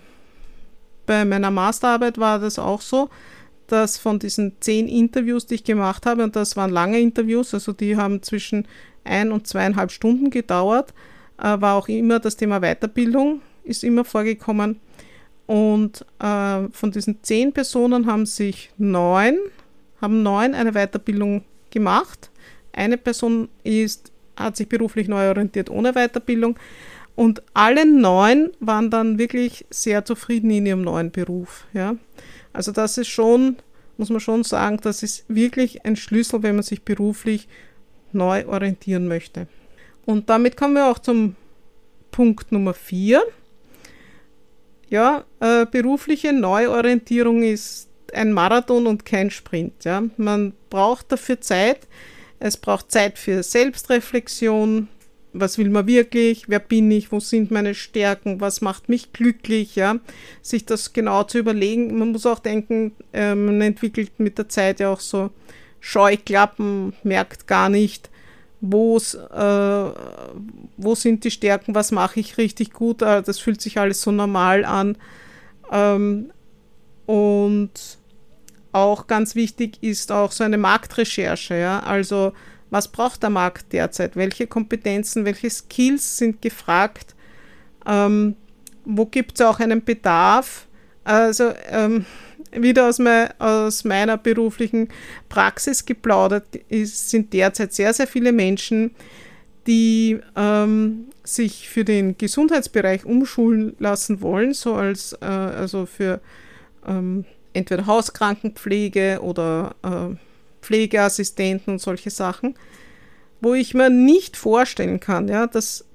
bei 1.09 1.25
meiner 1.25 1.50
Masterarbeit 1.50 2.19
war 2.19 2.38
das 2.38 2.59
auch 2.59 2.83
so, 2.83 3.09
dass 3.67 3.99
von 3.99 4.19
diesen 4.19 4.53
zehn 4.61 4.87
Interviews, 4.87 5.47
die 5.47 5.57
ich 5.57 5.65
gemacht 5.65 6.07
habe, 6.07 6.23
und 6.23 6.37
das 6.37 6.57
waren 6.57 6.71
lange 6.71 7.00
Interviews, 7.00 7.55
also 7.55 7.73
die 7.73 7.97
haben 7.97 8.23
zwischen 8.23 8.69
ein 9.05 9.33
und 9.33 9.47
zweieinhalb 9.47 9.91
Stunden 9.91 10.31
gedauert, 10.31 10.93
äh, 11.38 11.61
war 11.61 11.77
auch 11.77 11.88
immer 11.88 12.21
das 12.21 12.37
Thema 12.37 12.61
Weiterbildung, 12.61 13.41
ist 13.65 13.85
immer 13.85 14.05
vorgekommen. 14.05 14.81
Und 15.47 16.05
äh, 16.19 16.69
von 16.73 16.93
diesen 16.93 17.23
zehn 17.23 17.55
Personen 17.55 18.07
haben 18.07 18.27
sich 18.27 18.71
neun, 18.77 19.38
haben 20.03 20.23
neun 20.23 20.55
eine 20.55 20.73
Weiterbildung 20.73 21.43
gemacht. 21.71 22.31
Eine 22.73 22.99
Person 22.99 23.49
ist, 23.65 24.12
hat 24.37 24.59
sich 24.59 24.69
beruflich 24.69 25.09
neu 25.09 25.27
orientiert 25.29 25.71
ohne 25.71 25.95
Weiterbildung. 25.95 26.59
Und 27.18 27.42
alle 27.52 27.84
neun 27.84 28.50
waren 28.60 28.92
dann 28.92 29.18
wirklich 29.18 29.66
sehr 29.70 30.04
zufrieden 30.04 30.52
in 30.52 30.66
ihrem 30.66 30.82
neuen 30.82 31.10
Beruf. 31.10 31.66
Ja. 31.72 31.96
Also 32.52 32.70
das 32.70 32.96
ist 32.96 33.08
schon, 33.08 33.56
muss 33.96 34.08
man 34.08 34.20
schon 34.20 34.44
sagen, 34.44 34.78
das 34.80 35.02
ist 35.02 35.25
wirklich 35.26 35.84
ein 35.84 35.96
Schlüssel, 35.96 36.44
wenn 36.44 36.54
man 36.54 36.62
sich 36.62 36.82
beruflich 36.82 37.48
neu 38.12 38.46
orientieren 38.46 39.08
möchte. 39.08 39.48
Und 40.06 40.30
damit 40.30 40.56
kommen 40.56 40.75
wir 40.75 40.87
auch 40.87 41.00
zum 41.00 41.34
Punkt 42.12 42.52
Nummer 42.52 42.72
vier. 42.72 43.25
Ja, 44.88 45.25
äh, 45.40 45.66
berufliche 45.66 46.32
Neuorientierung 46.32 47.42
ist 47.42 47.88
ein 48.12 48.32
Marathon 48.32 48.87
und 48.87 49.04
kein 49.04 49.32
Sprint. 49.32 49.82
Ja. 49.82 50.04
Man 50.18 50.52
braucht 50.70 51.10
dafür 51.10 51.40
Zeit. 51.40 51.88
Es 52.38 52.56
braucht 52.56 52.92
Zeit 52.92 53.18
für 53.18 53.42
Selbstreflexion, 53.42 54.87
was 55.40 55.59
will 55.59 55.71
man 55.71 55.87
wirklich, 55.87 56.49
wer 56.49 56.59
bin 56.59 56.90
ich, 56.90 57.12
wo 57.12 57.21
sind 57.21 57.50
meine 57.50 57.75
Stärken, 57.75 58.40
was 58.40 58.61
macht 58.61 58.88
mich 58.88 59.12
glücklich, 59.12 59.76
ja, 59.76 59.97
sich 60.42 60.66
das 60.66 60.92
genau 60.92 61.25
zu 61.25 61.38
überlegen. 61.38 61.99
Man 61.99 62.12
muss 62.12 62.26
auch 62.26 62.38
denken, 62.38 62.92
äh, 63.12 63.35
man 63.35 63.61
entwickelt 63.61 64.12
mit 64.18 64.38
der 64.38 64.49
Zeit 64.49 64.80
ja 64.80 64.90
auch 64.90 65.00
so 65.00 65.30
Scheuklappen, 65.80 66.95
merkt 67.02 67.47
gar 67.47 67.68
nicht, 67.68 68.11
äh, 68.61 68.66
wo 68.66 68.99
sind 70.95 71.25
die 71.25 71.30
Stärken, 71.30 71.75
was 71.75 71.92
mache 71.92 72.21
ich 72.21 72.38
richtig 72.38 72.73
gut, 72.73 73.02
äh, 73.02 73.23
das 73.23 73.38
fühlt 73.38 73.61
sich 73.61 73.78
alles 73.78 74.02
so 74.02 74.11
normal 74.11 74.64
an. 74.64 74.97
Ähm, 75.71 76.33
und 77.07 77.71
auch 78.73 79.07
ganz 79.07 79.35
wichtig 79.35 79.83
ist 79.83 80.12
auch 80.12 80.33
so 80.33 80.45
eine 80.45 80.59
Marktrecherche, 80.59 81.57
ja, 81.57 81.80
also 81.80 82.33
was 82.70 82.88
braucht 82.88 83.22
der 83.22 83.30
Markt 83.30 83.72
derzeit, 83.72 84.16
welche 84.16 84.46
Kompetenzen, 84.46 85.25
welche 85.25 85.50
Skills 85.50 86.18
sind 86.18 86.42
gefragt, 86.42 87.14
ähm, 87.87 88.37
wo 88.84 89.06
gibt 89.06 89.40
es 89.40 89.46
auch 89.46 89.60
einen 89.60 89.84
Bedarf. 89.84 90.66
Also 91.04 91.52
ähm, 91.70 92.04
wieder 92.52 92.88
aus, 92.88 92.98
mein, 92.98 93.28
aus, 93.40 93.84
meiner 93.84 94.16
beruflichen 94.16 94.88
Praxis 95.28 95.84
geplaudert 95.84 96.56
ist, 96.68 97.10
sind 97.10 97.32
derzeit 97.32 97.72
sehr, 97.72 97.92
sehr 97.92 98.06
viele 98.06 98.32
Menschen, 98.32 98.90
die 99.66 100.18
ähm, 100.35 101.07
sich 101.24 101.68
für 101.68 101.85
den 101.85 102.16
Gesundheitsbereich 102.16 103.04
umschulen 103.04 103.76
lassen 103.78 104.20
wollen, 104.22 104.54
so 104.54 104.74
als 104.74 105.12
äh, 105.20 105.26
also 105.26 105.85
für 105.85 106.20
ähm, 106.87 107.26
entweder 107.52 107.87
Hauskrankenpflege 107.87 109.20
oder 109.20 109.74
äh, 109.83 110.16
Pflegeassistenten 110.68 111.72
und 111.74 111.78
solche 111.78 112.11
Sachen, 112.11 112.54
wo 113.40 113.54
ich 113.54 113.72
mir 113.72 113.88
nicht 113.88 114.37
vorstellen 114.37 115.00
kann, 115.00 115.26
ja, 115.26 115.46
dass, 115.46 115.87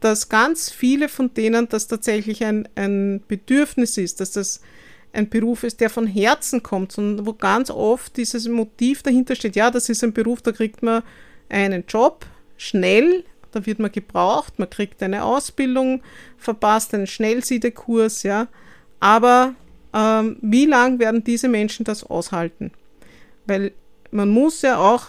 dass 0.00 0.30
ganz 0.30 0.70
viele 0.70 1.10
von 1.10 1.34
denen 1.34 1.68
das 1.68 1.86
tatsächlich 1.86 2.42
ein, 2.44 2.66
ein 2.76 3.22
Bedürfnis 3.28 3.98
ist, 3.98 4.20
dass 4.20 4.32
das 4.32 4.62
ein 5.12 5.28
Beruf 5.28 5.64
ist, 5.64 5.80
der 5.80 5.90
von 5.90 6.06
Herzen 6.06 6.62
kommt 6.62 6.96
und 6.96 7.26
wo 7.26 7.34
ganz 7.34 7.70
oft 7.70 8.16
dieses 8.16 8.48
Motiv 8.48 9.02
dahinter 9.02 9.34
steht, 9.34 9.54
ja, 9.54 9.70
das 9.70 9.90
ist 9.90 10.02
ein 10.02 10.14
Beruf, 10.14 10.40
da 10.40 10.52
kriegt 10.52 10.82
man 10.82 11.02
einen 11.50 11.84
Job 11.86 12.24
schnell, 12.56 13.24
da 13.52 13.66
wird 13.66 13.80
man 13.80 13.92
gebraucht, 13.92 14.58
man 14.58 14.70
kriegt 14.70 15.02
eine 15.02 15.24
Ausbildung, 15.24 16.00
verpasst 16.38 16.94
einen 16.94 17.06
Schnellsiedekurs, 17.06 18.22
ja, 18.22 18.46
aber 18.98 19.54
ähm, 19.92 20.38
wie 20.40 20.64
lang 20.64 21.00
werden 21.00 21.22
diese 21.22 21.48
Menschen 21.48 21.84
das 21.84 22.04
aushalten? 22.04 22.70
Weil 23.46 23.72
man 24.10 24.28
muss 24.28 24.62
ja 24.62 24.78
auch 24.78 25.08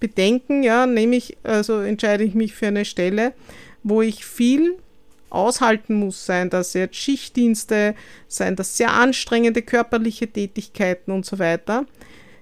bedenken, 0.00 0.62
ja, 0.62 0.86
nämlich, 0.86 1.36
also 1.42 1.80
entscheide 1.80 2.24
ich 2.24 2.34
mich 2.34 2.54
für 2.54 2.66
eine 2.66 2.84
Stelle, 2.84 3.32
wo 3.82 4.02
ich 4.02 4.24
viel 4.24 4.76
aushalten 5.30 5.94
muss, 5.94 6.26
seien 6.26 6.50
das 6.50 6.74
jetzt 6.74 6.96
Schichtdienste, 6.96 7.94
seien 8.28 8.56
das 8.56 8.76
sehr 8.76 8.92
anstrengende 8.92 9.62
körperliche 9.62 10.28
Tätigkeiten 10.28 11.10
und 11.10 11.26
so 11.26 11.38
weiter. 11.38 11.86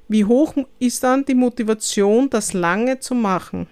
Wie 0.08 0.24
hoch 0.24 0.54
ist 0.78 1.02
dann 1.02 1.24
die 1.24 1.34
Motivation, 1.34 2.28
das 2.28 2.52
lange 2.52 3.00
zu 3.00 3.14
machen? 3.14 3.66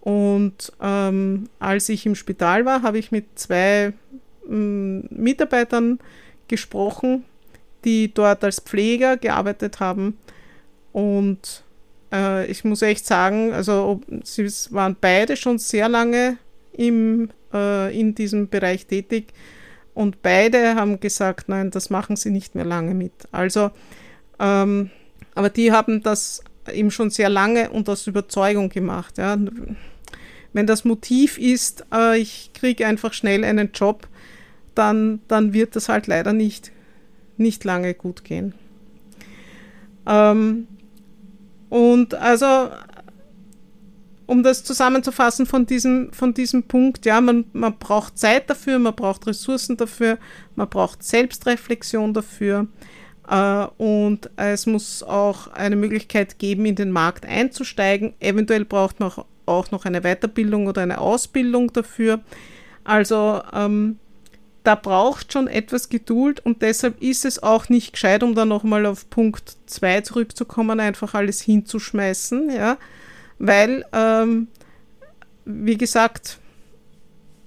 Und 0.00 0.72
ähm, 0.80 1.48
als 1.58 1.88
ich 1.88 2.06
im 2.06 2.14
Spital 2.14 2.64
war, 2.64 2.82
habe 2.82 2.98
ich 2.98 3.10
mit 3.10 3.38
zwei 3.38 3.92
ähm, 4.48 5.04
Mitarbeitern 5.10 5.98
gesprochen, 6.48 7.24
die 7.84 8.12
dort 8.12 8.44
als 8.44 8.60
Pfleger 8.60 9.16
gearbeitet 9.16 9.80
haben 9.80 10.16
und 10.94 11.64
äh, 12.12 12.46
ich 12.46 12.62
muss 12.62 12.80
echt 12.82 13.04
sagen, 13.04 13.52
also 13.52 14.00
sie 14.22 14.48
waren 14.70 14.96
beide 14.98 15.36
schon 15.36 15.58
sehr 15.58 15.88
lange 15.88 16.38
im, 16.72 17.30
äh, 17.52 17.98
in 17.98 18.14
diesem 18.14 18.48
Bereich 18.48 18.86
tätig 18.86 19.34
und 19.92 20.22
beide 20.22 20.76
haben 20.76 21.00
gesagt, 21.00 21.48
nein, 21.48 21.72
das 21.72 21.90
machen 21.90 22.14
sie 22.14 22.30
nicht 22.30 22.54
mehr 22.54 22.64
lange 22.64 22.94
mit. 22.94 23.12
Also, 23.32 23.72
ähm, 24.38 24.90
aber 25.34 25.50
die 25.50 25.72
haben 25.72 26.00
das 26.00 26.44
eben 26.72 26.92
schon 26.92 27.10
sehr 27.10 27.28
lange 27.28 27.70
und 27.70 27.88
aus 27.88 28.06
Überzeugung 28.06 28.68
gemacht. 28.68 29.18
Ja. 29.18 29.36
Wenn 30.52 30.66
das 30.68 30.84
Motiv 30.84 31.38
ist, 31.38 31.84
äh, 31.92 32.20
ich 32.20 32.52
kriege 32.54 32.86
einfach 32.86 33.12
schnell 33.12 33.42
einen 33.42 33.72
Job, 33.72 34.06
dann, 34.76 35.22
dann 35.26 35.52
wird 35.54 35.74
das 35.74 35.88
halt 35.88 36.06
leider 36.06 36.32
nicht, 36.32 36.70
nicht 37.36 37.64
lange 37.64 37.94
gut 37.94 38.22
gehen. 38.22 38.54
Ähm, 40.06 40.68
und 41.74 42.14
also, 42.14 42.70
um 44.26 44.44
das 44.44 44.62
zusammenzufassen 44.62 45.44
von 45.44 45.66
diesem, 45.66 46.12
von 46.12 46.32
diesem 46.32 46.62
Punkt, 46.62 47.04
ja, 47.04 47.20
man, 47.20 47.46
man 47.52 47.76
braucht 47.80 48.16
Zeit 48.16 48.48
dafür, 48.48 48.78
man 48.78 48.94
braucht 48.94 49.26
Ressourcen 49.26 49.76
dafür, 49.76 50.18
man 50.54 50.68
braucht 50.68 51.02
Selbstreflexion 51.02 52.14
dafür. 52.14 52.68
Uh, 53.28 53.66
und 53.78 54.30
es 54.36 54.66
muss 54.66 55.02
auch 55.02 55.48
eine 55.48 55.74
Möglichkeit 55.74 56.38
geben, 56.38 56.64
in 56.64 56.76
den 56.76 56.92
Markt 56.92 57.26
einzusteigen. 57.26 58.14
Eventuell 58.20 58.66
braucht 58.66 59.00
man 59.00 59.10
auch 59.44 59.70
noch 59.72 59.84
eine 59.84 60.02
Weiterbildung 60.02 60.68
oder 60.68 60.82
eine 60.82 60.98
Ausbildung 60.98 61.72
dafür. 61.72 62.20
Also 62.84 63.42
ähm, 63.52 63.98
da 64.64 64.74
braucht 64.74 65.32
schon 65.32 65.46
etwas 65.46 65.90
Geduld 65.90 66.40
und 66.40 66.62
deshalb 66.62 67.00
ist 67.02 67.26
es 67.26 67.42
auch 67.42 67.68
nicht 67.68 67.92
gescheit, 67.92 68.22
um 68.22 68.34
dann 68.34 68.48
nochmal 68.48 68.86
auf 68.86 69.08
Punkt 69.10 69.56
2 69.66 70.00
zurückzukommen, 70.00 70.80
einfach 70.80 71.14
alles 71.14 71.42
hinzuschmeißen, 71.42 72.50
ja, 72.50 72.78
weil, 73.38 73.84
ähm, 73.92 74.48
wie 75.44 75.76
gesagt, 75.76 76.38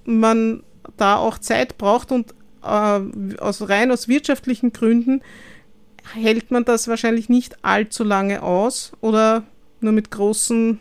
man 0.04 0.62
da 0.96 1.16
auch 1.16 1.38
Zeit 1.38 1.76
braucht 1.76 2.12
und 2.12 2.34
äh, 2.62 3.00
aus 3.38 3.68
rein 3.68 3.90
aus 3.90 4.06
wirtschaftlichen 4.06 4.72
Gründen 4.72 5.20
hält 6.14 6.52
man 6.52 6.64
das 6.64 6.86
wahrscheinlich 6.86 7.28
nicht 7.28 7.64
allzu 7.64 8.04
lange 8.04 8.42
aus 8.42 8.92
oder 9.00 9.42
nur 9.80 9.92
mit 9.92 10.12
großen 10.12 10.78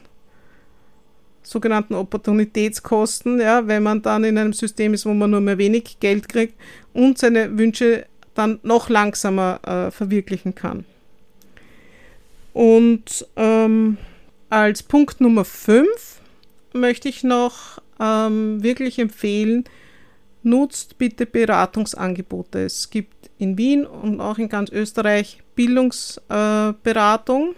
sogenannten 1.50 1.96
Opportunitätskosten, 1.96 3.40
ja, 3.40 3.68
wenn 3.68 3.84
man 3.84 4.02
dann 4.02 4.24
in 4.24 4.38
einem 4.38 4.54
System 4.54 4.94
ist, 4.94 5.06
wo 5.06 5.14
man 5.14 5.32
nur 5.32 5.42
mehr 5.42 5.58
wenig 5.58 6.00
Geld 6.00 6.30
kriegt 6.30 6.56
und 6.94 7.18
seine 7.18 7.58
Wünsche 7.58 8.06
dann 8.34 8.60
noch 8.64 8.90
langsamer 8.90 9.60
äh, 9.66 9.92
verwirklichen 9.92 10.54
kann. 10.56 10.86
Und 12.54 13.28
ähm, 13.36 13.98
als 14.50 14.84
Punkt 14.84 15.22
Nummer 15.22 15.46
5 15.46 15.88
möchte 16.74 17.10
ich 17.10 17.24
noch 17.24 17.80
ähm, 18.00 18.64
wirklich 18.64 19.00
empfehlen, 19.00 19.66
nutzt 20.44 20.98
bitte 20.98 21.26
Beratungsangebote. 21.26 22.66
Es 22.66 22.90
gibt 22.90 23.30
in 23.38 23.58
Wien 23.58 23.86
und 23.86 24.22
auch 24.22 24.38
in 24.38 24.50
ganz 24.50 24.72
Österreich 24.72 25.44
Bildungsberatung. 25.56 27.52
Äh, 27.52 27.56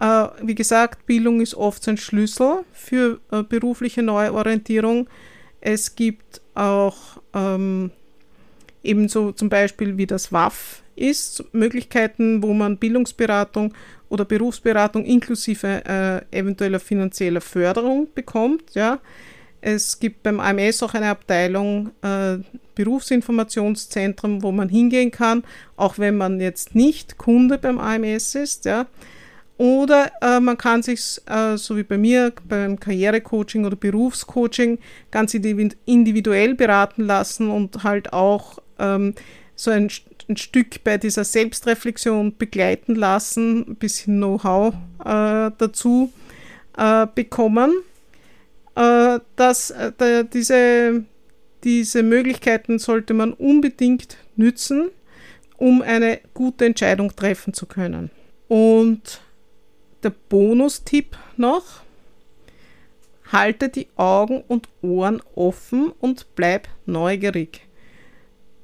wie 0.00 0.54
gesagt, 0.54 1.06
Bildung 1.06 1.40
ist 1.40 1.54
oft 1.54 1.86
ein 1.88 1.98
Schlüssel 1.98 2.64
für 2.72 3.20
äh, 3.30 3.42
berufliche 3.42 4.02
Neuorientierung. 4.02 5.08
Es 5.60 5.94
gibt 5.94 6.40
auch 6.54 7.20
ähm, 7.34 7.90
ebenso 8.82 9.32
zum 9.32 9.50
Beispiel 9.50 9.98
wie 9.98 10.06
das 10.06 10.32
WAF 10.32 10.82
ist, 10.96 11.44
Möglichkeiten, 11.52 12.42
wo 12.42 12.54
man 12.54 12.78
Bildungsberatung 12.78 13.74
oder 14.08 14.24
Berufsberatung 14.24 15.04
inklusive 15.04 15.84
äh, 15.84 16.38
eventueller 16.38 16.80
finanzieller 16.80 17.40
Förderung 17.40 18.08
bekommt. 18.14 18.74
Ja. 18.74 19.00
Es 19.60 19.98
gibt 19.98 20.22
beim 20.22 20.40
AMS 20.40 20.82
auch 20.82 20.94
eine 20.94 21.10
Abteilung 21.10 21.90
äh, 22.02 22.38
Berufsinformationszentrum, 22.74 24.42
wo 24.42 24.50
man 24.52 24.70
hingehen 24.70 25.10
kann, 25.10 25.44
auch 25.76 25.98
wenn 25.98 26.16
man 26.16 26.40
jetzt 26.40 26.74
nicht 26.74 27.18
Kunde 27.18 27.58
beim 27.58 27.78
AMS 27.78 28.34
ist. 28.34 28.64
Ja. 28.64 28.86
Oder 29.60 30.10
äh, 30.22 30.40
man 30.40 30.56
kann 30.56 30.82
sich, 30.82 31.20
äh, 31.26 31.58
so 31.58 31.76
wie 31.76 31.82
bei 31.82 31.98
mir, 31.98 32.32
beim 32.48 32.80
Karrierecoaching 32.80 33.66
oder 33.66 33.76
Berufscoaching 33.76 34.78
ganz 35.10 35.34
individuell 35.34 36.54
beraten 36.54 37.04
lassen 37.04 37.50
und 37.50 37.84
halt 37.84 38.14
auch 38.14 38.60
ähm, 38.78 39.14
so 39.56 39.70
ein, 39.70 39.90
ein, 40.30 40.36
Stück 40.38 40.82
bei 40.82 40.96
dieser 40.96 41.24
Selbstreflexion 41.24 42.38
begleiten 42.38 42.94
lassen, 42.94 43.66
ein 43.68 43.76
bisschen 43.76 44.16
Know-how 44.16 44.72
äh, 45.00 45.50
dazu 45.58 46.10
äh, 46.78 47.06
bekommen. 47.14 47.82
Äh, 48.76 49.20
dass, 49.36 49.72
äh, 49.72 50.24
diese, 50.32 51.04
diese 51.64 52.02
Möglichkeiten 52.02 52.78
sollte 52.78 53.12
man 53.12 53.34
unbedingt 53.34 54.16
nützen, 54.36 54.88
um 55.58 55.82
eine 55.82 56.20
gute 56.32 56.64
Entscheidung 56.64 57.14
treffen 57.14 57.52
zu 57.52 57.66
können. 57.66 58.10
Und 58.48 59.20
der 60.02 60.10
Bonustipp 60.10 61.16
noch, 61.36 61.82
halte 63.32 63.68
die 63.68 63.88
Augen 63.96 64.42
und 64.46 64.68
Ohren 64.82 65.22
offen 65.34 65.92
und 66.00 66.26
bleib 66.34 66.68
neugierig. 66.86 67.62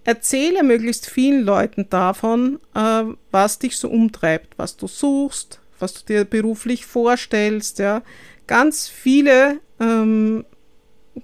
Erzähle 0.05 0.62
möglichst 0.62 1.07
vielen 1.11 1.42
Leuten 1.42 1.88
davon, 1.90 2.61
äh, 2.75 3.03
was 3.31 3.59
dich 3.59 3.77
so 3.77 3.88
umtreibt, 3.88 4.57
was 4.57 4.77
du 4.77 4.87
suchst, 4.87 5.61
was 5.79 5.94
du 5.94 6.07
dir 6.07 6.25
beruflich 6.25 6.87
vorstellst. 6.87 7.81
Ja. 7.81 8.03
Ganz 8.46 8.88
viele, 8.88 9.61
ähm, 9.81 10.44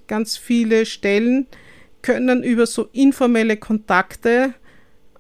ganz 0.09 0.37
viele 0.37 0.85
Stellen 0.85 1.47
können 2.03 2.43
über 2.43 2.67
so 2.67 2.89
informelle 2.93 3.57
Kontakte 3.57 4.55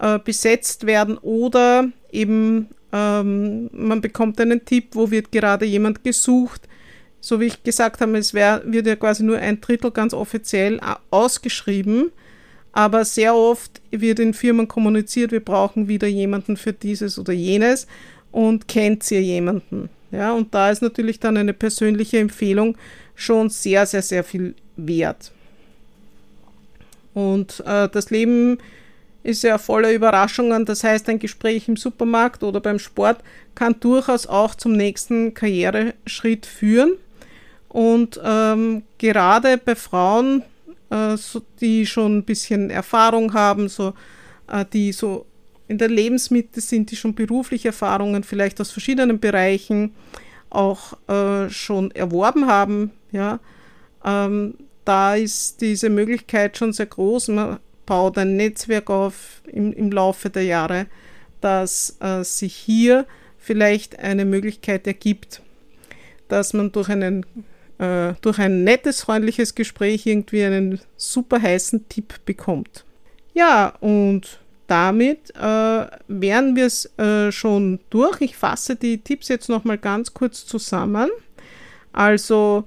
äh, 0.00 0.18
besetzt 0.18 0.84
werden 0.86 1.16
oder 1.18 1.88
eben 2.10 2.68
ähm, 2.92 3.70
man 3.72 4.00
bekommt 4.00 4.40
einen 4.40 4.64
Tipp, 4.64 4.88
wo 4.92 5.10
wird 5.10 5.32
gerade 5.32 5.64
jemand 5.64 6.04
gesucht. 6.04 6.68
So 7.20 7.40
wie 7.40 7.46
ich 7.46 7.62
gesagt 7.62 8.00
habe, 8.00 8.18
es 8.18 8.34
wär, 8.34 8.62
wird 8.64 8.86
ja 8.86 8.96
quasi 8.96 9.22
nur 9.22 9.38
ein 9.38 9.60
Drittel 9.60 9.90
ganz 9.90 10.12
offiziell 10.12 10.80
ausgeschrieben. 11.10 12.10
Aber 12.72 13.04
sehr 13.04 13.34
oft 13.34 13.80
wird 13.90 14.18
in 14.18 14.34
Firmen 14.34 14.66
kommuniziert, 14.66 15.30
wir 15.30 15.44
brauchen 15.44 15.88
wieder 15.88 16.08
jemanden 16.08 16.56
für 16.56 16.72
dieses 16.72 17.18
oder 17.18 17.32
jenes 17.32 17.86
und 18.30 18.66
kennt 18.66 19.10
ihr 19.10 19.22
jemanden. 19.22 19.90
Ja, 20.10 20.32
und 20.32 20.54
da 20.54 20.70
ist 20.70 20.82
natürlich 20.82 21.20
dann 21.20 21.36
eine 21.36 21.52
persönliche 21.52 22.18
Empfehlung 22.18 22.76
schon 23.14 23.50
sehr, 23.50 23.86
sehr, 23.86 24.02
sehr 24.02 24.24
viel 24.24 24.54
wert. 24.76 25.32
Und 27.14 27.62
äh, 27.66 27.88
das 27.90 28.10
Leben 28.10 28.58
ist 29.22 29.42
ja 29.42 29.58
voller 29.58 29.92
Überraschungen. 29.92 30.64
Das 30.64 30.84
heißt, 30.84 31.08
ein 31.08 31.18
Gespräch 31.18 31.68
im 31.68 31.76
Supermarkt 31.76 32.42
oder 32.42 32.60
beim 32.60 32.78
Sport 32.78 33.18
kann 33.54 33.76
durchaus 33.80 34.26
auch 34.26 34.54
zum 34.54 34.72
nächsten 34.72 35.34
Karriereschritt 35.34 36.46
führen. 36.46 36.92
Und 37.68 38.20
ähm, 38.22 38.82
gerade 38.98 39.58
bei 39.58 39.74
Frauen, 39.74 40.42
äh, 40.90 41.16
so, 41.16 41.42
die 41.60 41.86
schon 41.86 42.18
ein 42.18 42.24
bisschen 42.24 42.70
Erfahrung 42.70 43.32
haben, 43.32 43.68
so, 43.68 43.94
äh, 44.48 44.64
die 44.72 44.92
so 44.92 45.26
in 45.68 45.78
der 45.78 45.88
Lebensmitte 45.88 46.60
sind, 46.60 46.90
die 46.90 46.96
schon 46.96 47.14
berufliche 47.14 47.68
Erfahrungen 47.68 48.24
vielleicht 48.24 48.60
aus 48.60 48.70
verschiedenen 48.70 49.18
Bereichen 49.18 49.94
auch 50.50 50.98
äh, 51.08 51.48
schon 51.48 51.90
erworben 51.92 52.46
haben, 52.46 52.90
ja, 53.10 53.38
ähm, 54.04 54.54
da 54.84 55.14
ist 55.14 55.60
diese 55.60 55.88
Möglichkeit 55.88 56.58
schon 56.58 56.72
sehr 56.72 56.86
groß. 56.86 57.28
Man 57.28 57.58
baut 57.92 58.16
ein 58.16 58.36
Netzwerk 58.36 58.88
auf 58.88 59.42
im, 59.44 59.70
im 59.74 59.92
Laufe 59.92 60.30
der 60.30 60.44
Jahre, 60.44 60.86
dass 61.42 61.98
äh, 62.00 62.24
sich 62.24 62.54
hier 62.54 63.04
vielleicht 63.36 63.98
eine 63.98 64.24
Möglichkeit 64.24 64.86
ergibt, 64.86 65.42
dass 66.28 66.54
man 66.54 66.72
durch, 66.72 66.88
einen, 66.88 67.26
äh, 67.76 68.14
durch 68.22 68.38
ein 68.38 68.64
nettes, 68.64 69.02
freundliches 69.02 69.54
Gespräch 69.54 70.06
irgendwie 70.06 70.42
einen 70.42 70.80
super 70.96 71.42
heißen 71.42 71.86
Tipp 71.90 72.14
bekommt. 72.24 72.86
Ja, 73.34 73.74
und 73.80 74.40
damit 74.68 75.28
äh, 75.36 75.86
wären 76.08 76.56
wir 76.56 76.64
es 76.64 76.98
äh, 76.98 77.30
schon 77.30 77.78
durch. 77.90 78.22
Ich 78.22 78.38
fasse 78.38 78.74
die 78.74 79.02
Tipps 79.02 79.28
jetzt 79.28 79.50
nochmal 79.50 79.76
ganz 79.76 80.14
kurz 80.14 80.46
zusammen. 80.46 81.10
Also 81.92 82.64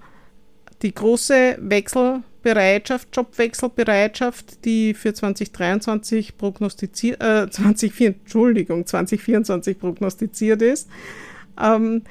die 0.84 0.94
große 0.94 1.58
Wechsel 1.62 2.22
Bereitschaft, 2.46 3.08
Jobwechselbereitschaft, 3.12 4.64
die 4.66 4.94
für 4.94 5.16
2023 5.16 6.38
prognostiziert, 6.38 7.20
äh, 7.20 7.50
2024, 7.50 8.06
Entschuldigung, 8.22 8.86
2024 8.86 9.80
prognostiziert 9.80 10.62
ist, 10.62 10.88
ähm, 11.60 12.04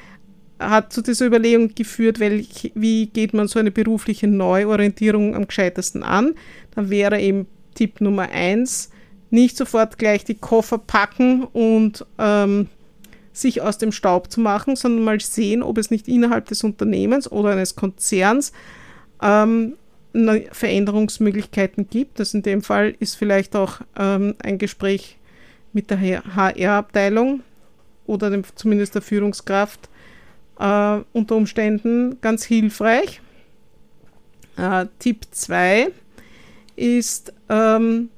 hat 0.58 0.92
zu 0.92 1.02
dieser 1.02 1.26
Überlegung 1.26 1.72
geführt, 1.76 2.18
welch, 2.18 2.72
wie 2.74 3.06
geht 3.06 3.32
man 3.32 3.46
so 3.46 3.60
eine 3.60 3.70
berufliche 3.70 4.26
Neuorientierung 4.26 5.36
am 5.36 5.46
gescheitesten 5.46 6.02
an. 6.02 6.34
Da 6.74 6.90
wäre 6.90 7.20
eben 7.20 7.46
Tipp 7.76 8.00
Nummer 8.00 8.28
eins, 8.32 8.90
nicht 9.30 9.56
sofort 9.56 9.98
gleich 9.98 10.24
die 10.24 10.34
Koffer 10.34 10.78
packen 10.78 11.44
und 11.44 12.04
ähm, 12.18 12.66
sich 13.32 13.62
aus 13.62 13.78
dem 13.78 13.92
Staub 13.92 14.32
zu 14.32 14.40
machen, 14.40 14.74
sondern 14.74 15.04
mal 15.04 15.20
sehen, 15.20 15.62
ob 15.62 15.78
es 15.78 15.92
nicht 15.92 16.08
innerhalb 16.08 16.46
des 16.46 16.64
Unternehmens 16.64 17.30
oder 17.30 17.50
eines 17.50 17.76
Konzerns 17.76 18.50
ähm, 19.22 19.74
Veränderungsmöglichkeiten 20.52 21.88
gibt. 21.88 22.20
Das 22.20 22.34
in 22.34 22.42
dem 22.42 22.62
Fall 22.62 22.94
ist 23.00 23.16
vielleicht 23.16 23.56
auch 23.56 23.80
ähm, 23.98 24.34
ein 24.42 24.58
Gespräch 24.58 25.18
mit 25.72 25.90
der 25.90 26.00
HR-Abteilung 26.00 27.42
oder 28.06 28.30
dem, 28.30 28.44
zumindest 28.54 28.94
der 28.94 29.02
Führungskraft 29.02 29.88
äh, 30.58 30.98
unter 31.12 31.36
Umständen 31.36 32.20
ganz 32.20 32.44
hilfreich. 32.44 33.20
Äh, 34.56 34.86
Tipp 35.00 35.26
2 35.30 35.88
ist 36.76 37.32
ähm, 37.48 38.10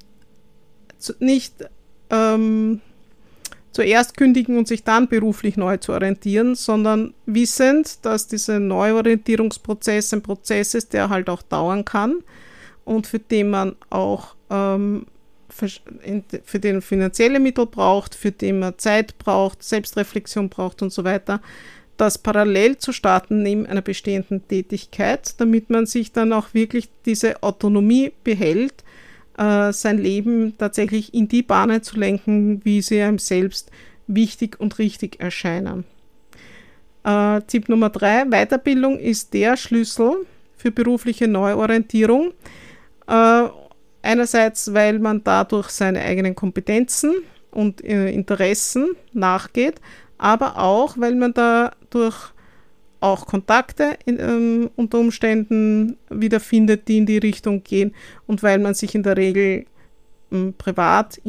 nicht 1.19 1.67
ähm, 2.09 2.81
zuerst 3.77 4.17
kündigen 4.17 4.57
und 4.57 4.67
sich 4.67 4.83
dann 4.83 5.07
beruflich 5.07 5.55
neu 5.55 5.77
zu 5.77 5.91
orientieren, 5.91 6.55
sondern 6.55 7.13
wissend, 7.27 8.03
dass 8.03 8.27
dieser 8.27 8.59
Neuorientierungsprozess 8.59 10.15
ein 10.15 10.23
Prozess 10.23 10.73
ist, 10.73 10.93
der 10.93 11.09
halt 11.09 11.29
auch 11.29 11.43
dauern 11.43 11.85
kann 11.85 12.23
und 12.85 13.05
für 13.05 13.19
den 13.19 13.51
man 13.51 13.75
auch 13.91 14.33
ähm, 14.49 15.05
für, 15.49 15.67
für 16.43 16.59
den 16.59 16.81
finanzielle 16.81 17.39
Mittel 17.39 17.67
braucht, 17.67 18.15
für 18.15 18.31
den 18.31 18.57
man 18.57 18.79
Zeit 18.79 19.19
braucht, 19.19 19.61
Selbstreflexion 19.61 20.49
braucht 20.49 20.81
und 20.81 20.91
so 20.91 21.03
weiter, 21.03 21.39
das 21.97 22.17
parallel 22.17 22.79
zu 22.79 22.91
starten 22.91 23.43
neben 23.43 23.67
einer 23.67 23.83
bestehenden 23.83 24.47
Tätigkeit, 24.47 25.39
damit 25.39 25.69
man 25.69 25.85
sich 25.85 26.11
dann 26.11 26.33
auch 26.33 26.55
wirklich 26.55 26.89
diese 27.05 27.43
Autonomie 27.43 28.11
behält 28.23 28.83
äh, 29.37 29.71
sein 29.71 29.97
Leben 29.97 30.57
tatsächlich 30.57 31.13
in 31.13 31.27
die 31.27 31.43
Bahnen 31.43 31.81
zu 31.83 31.97
lenken, 31.97 32.63
wie 32.65 32.81
sie 32.81 33.01
einem 33.01 33.19
selbst 33.19 33.71
wichtig 34.07 34.59
und 34.59 34.79
richtig 34.79 35.19
erscheinen. 35.19 35.85
Äh, 37.03 37.41
Tipp 37.41 37.69
Nummer 37.69 37.89
drei: 37.89 38.25
Weiterbildung 38.25 38.99
ist 38.99 39.33
der 39.33 39.57
Schlüssel 39.57 40.25
für 40.57 40.71
berufliche 40.71 41.27
Neuorientierung. 41.27 42.33
Äh, 43.07 43.47
einerseits, 44.01 44.73
weil 44.73 44.99
man 44.99 45.23
dadurch 45.23 45.69
seine 45.69 46.01
eigenen 46.01 46.35
Kompetenzen 46.35 47.13
und 47.51 47.83
äh, 47.83 48.09
Interessen 48.11 48.95
nachgeht, 49.13 49.81
aber 50.17 50.57
auch, 50.57 50.97
weil 50.97 51.15
man 51.15 51.33
dadurch 51.33 52.31
auch 53.07 53.25
Kontakte 53.25 53.97
in, 54.05 54.19
ähm, 54.19 54.69
unter 54.75 54.99
Umständen 54.99 55.97
wiederfindet, 56.09 56.87
die 56.87 56.97
in 56.97 57.05
die 57.05 57.17
Richtung 57.17 57.63
gehen 57.63 57.93
und 58.27 58.43
weil 58.43 58.59
man 58.59 58.73
sich 58.73 58.95
in 58.95 59.03
der 59.03 59.17
Regel 59.17 59.65
ähm, 60.31 60.53
privat 60.57 61.19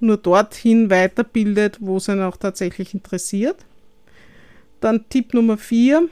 nur 0.00 0.16
dorthin 0.16 0.90
weiterbildet, 0.90 1.78
wo 1.80 1.98
es 1.98 2.08
einen 2.08 2.22
auch 2.22 2.36
tatsächlich 2.36 2.94
interessiert. 2.94 3.64
Dann 4.80 5.04
Tipp 5.08 5.32
Nummer 5.32 5.56
vier, 5.56 6.08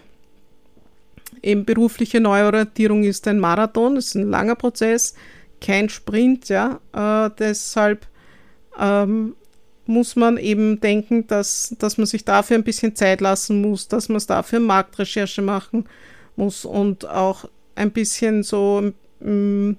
eben 1.43 1.65
berufliche 1.65 2.21
Neuorientierung 2.21 3.03
ist 3.03 3.27
ein 3.27 3.41
Marathon, 3.41 3.97
ist 3.97 4.15
ein 4.15 4.31
langer 4.31 4.55
Prozess, 4.55 5.15
kein 5.61 5.89
Sprint, 5.89 6.49
ja. 6.49 6.81
Äh, 6.93 7.31
deshalb 7.39 8.07
ähm, 8.79 9.35
muss 9.91 10.17
man 10.17 10.39
eben 10.39 10.81
denken, 10.81 11.27
dass, 11.27 11.75
dass 11.79 11.99
man 11.99 12.07
sich 12.07 12.25
dafür 12.25 12.57
ein 12.57 12.65
bisschen 12.65 12.95
Zeit 12.95 13.21
lassen 13.21 13.61
muss, 13.61 13.89
dass 13.89 14.09
man 14.09 14.17
es 14.17 14.27
dafür 14.27 14.61
Marktrecherche 14.61 15.43
machen 15.43 15.85
muss 16.37 16.65
und 16.65 17.07
auch 17.07 17.49
ein 17.75 17.91
bisschen 17.91 18.43
so 18.43 18.93
mh, 19.21 19.75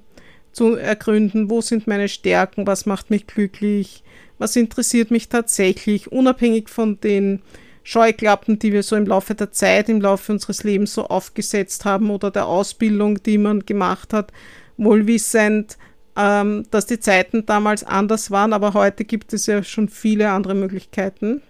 zu 0.51 0.75
ergründen, 0.75 1.49
wo 1.49 1.61
sind 1.61 1.87
meine 1.87 2.09
Stärken, 2.09 2.67
was 2.67 2.85
macht 2.85 3.09
mich 3.09 3.25
glücklich, 3.25 4.03
was 4.37 4.55
interessiert 4.55 5.11
mich 5.11 5.29
tatsächlich, 5.29 6.11
unabhängig 6.11 6.69
von 6.69 6.99
den 6.99 7.41
Scheuklappen, 7.83 8.59
die 8.59 8.73
wir 8.73 8.83
so 8.83 8.95
im 8.95 9.07
Laufe 9.07 9.33
der 9.33 9.51
Zeit, 9.51 9.89
im 9.89 10.01
Laufe 10.01 10.31
unseres 10.33 10.63
Lebens 10.63 10.93
so 10.93 11.05
aufgesetzt 11.05 11.85
haben 11.85 12.11
oder 12.11 12.29
der 12.29 12.45
Ausbildung, 12.45 13.23
die 13.23 13.37
man 13.37 13.65
gemacht 13.65 14.13
hat, 14.13 14.31
wohlwissend, 14.77 15.77
ähm, 16.15 16.65
dass 16.71 16.85
die 16.85 16.99
Zeiten 16.99 17.45
damals 17.45 17.83
anders 17.83 18.31
waren, 18.31 18.53
aber 18.53 18.73
heute 18.73 19.05
gibt 19.05 19.33
es 19.33 19.45
ja 19.45 19.63
schon 19.63 19.87
viele 19.89 20.29
andere 20.29 20.55
Möglichkeiten. 20.55 21.41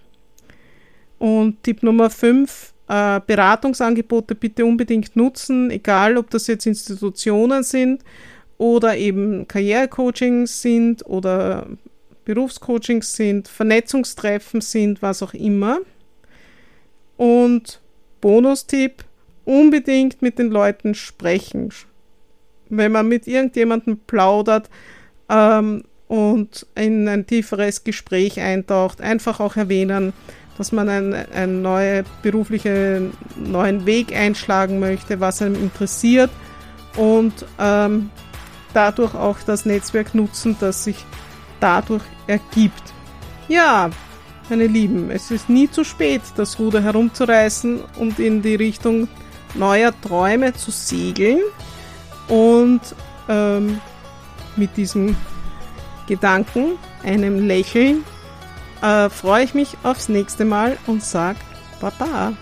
Und 1.17 1.63
Tipp 1.63 1.84
Nummer 1.84 2.10
5, 2.10 2.74
äh, 2.88 3.21
Beratungsangebote 3.26 4.36
bitte 4.36 4.65
unbedingt 4.65 5.15
nutzen, 5.15 5.71
egal 5.71 6.17
ob 6.17 6.30
das 6.30 6.47
jetzt 6.47 6.65
Institutionen 6.65 7.63
sind 7.63 8.04
oder 8.58 8.97
eben 8.97 9.47
Karrierecoachings 9.47 10.62
sind 10.62 11.06
oder 11.06 11.67
Berufscoachings 12.26 13.15
sind, 13.15 13.47
Vernetzungstreffen 13.47 14.62
sind, 14.62 15.02
was 15.02 15.24
auch 15.24 15.34
immer. 15.34 15.80
Und 17.17 17.80
Bonustipp, 18.19 19.04
unbedingt 19.45 20.21
mit 20.21 20.38
den 20.38 20.50
Leuten 20.50 20.93
sprechen. 20.93 21.71
Wenn 22.71 22.93
man 22.93 23.07
mit 23.07 23.27
irgendjemandem 23.27 23.99
plaudert 24.07 24.69
ähm, 25.29 25.84
und 26.07 26.65
in 26.75 27.07
ein 27.07 27.27
tieferes 27.27 27.84
Gespräch 27.84 28.39
eintaucht, 28.39 29.01
einfach 29.01 29.39
auch 29.39 29.57
erwähnen, 29.57 30.13
dass 30.57 30.71
man 30.71 30.89
einen, 30.89 31.13
einen 31.13 31.62
neue 31.62 32.03
berufliche, 32.21 33.12
neuen 33.36 33.86
Weg 33.86 34.15
einschlagen 34.15 34.79
möchte, 34.79 35.19
was 35.19 35.41
einem 35.41 35.55
interessiert 35.55 36.29
und 36.95 37.34
ähm, 37.60 38.10
dadurch 38.73 39.15
auch 39.15 39.38
das 39.45 39.65
Netzwerk 39.65 40.15
nutzen, 40.15 40.55
das 40.60 40.84
sich 40.84 41.05
dadurch 41.60 42.03
ergibt. 42.27 42.93
Ja, 43.47 43.89
meine 44.49 44.67
Lieben, 44.67 45.10
es 45.12 45.31
ist 45.31 45.49
nie 45.49 45.69
zu 45.69 45.84
spät, 45.84 46.21
das 46.36 46.60
Ruder 46.60 46.81
herumzureißen 46.81 47.81
und 47.99 48.19
in 48.19 48.41
die 48.41 48.55
Richtung 48.55 49.07
neuer 49.55 49.93
Träume 50.01 50.53
zu 50.53 50.71
segeln. 50.71 51.39
Und 52.32 52.80
ähm, 53.28 53.82
mit 54.56 54.78
diesem 54.78 55.17
Gedanken, 56.08 56.78
einem 57.04 57.46
Lächeln, 57.46 58.06
äh, 58.82 59.10
freue 59.10 59.44
ich 59.44 59.54
mich 59.54 59.78
aufs 59.84 60.08
nächste 60.08 60.46
Mal 60.46 60.78
und 60.88 61.04
sage 61.04 61.39
Baba. 61.82 62.34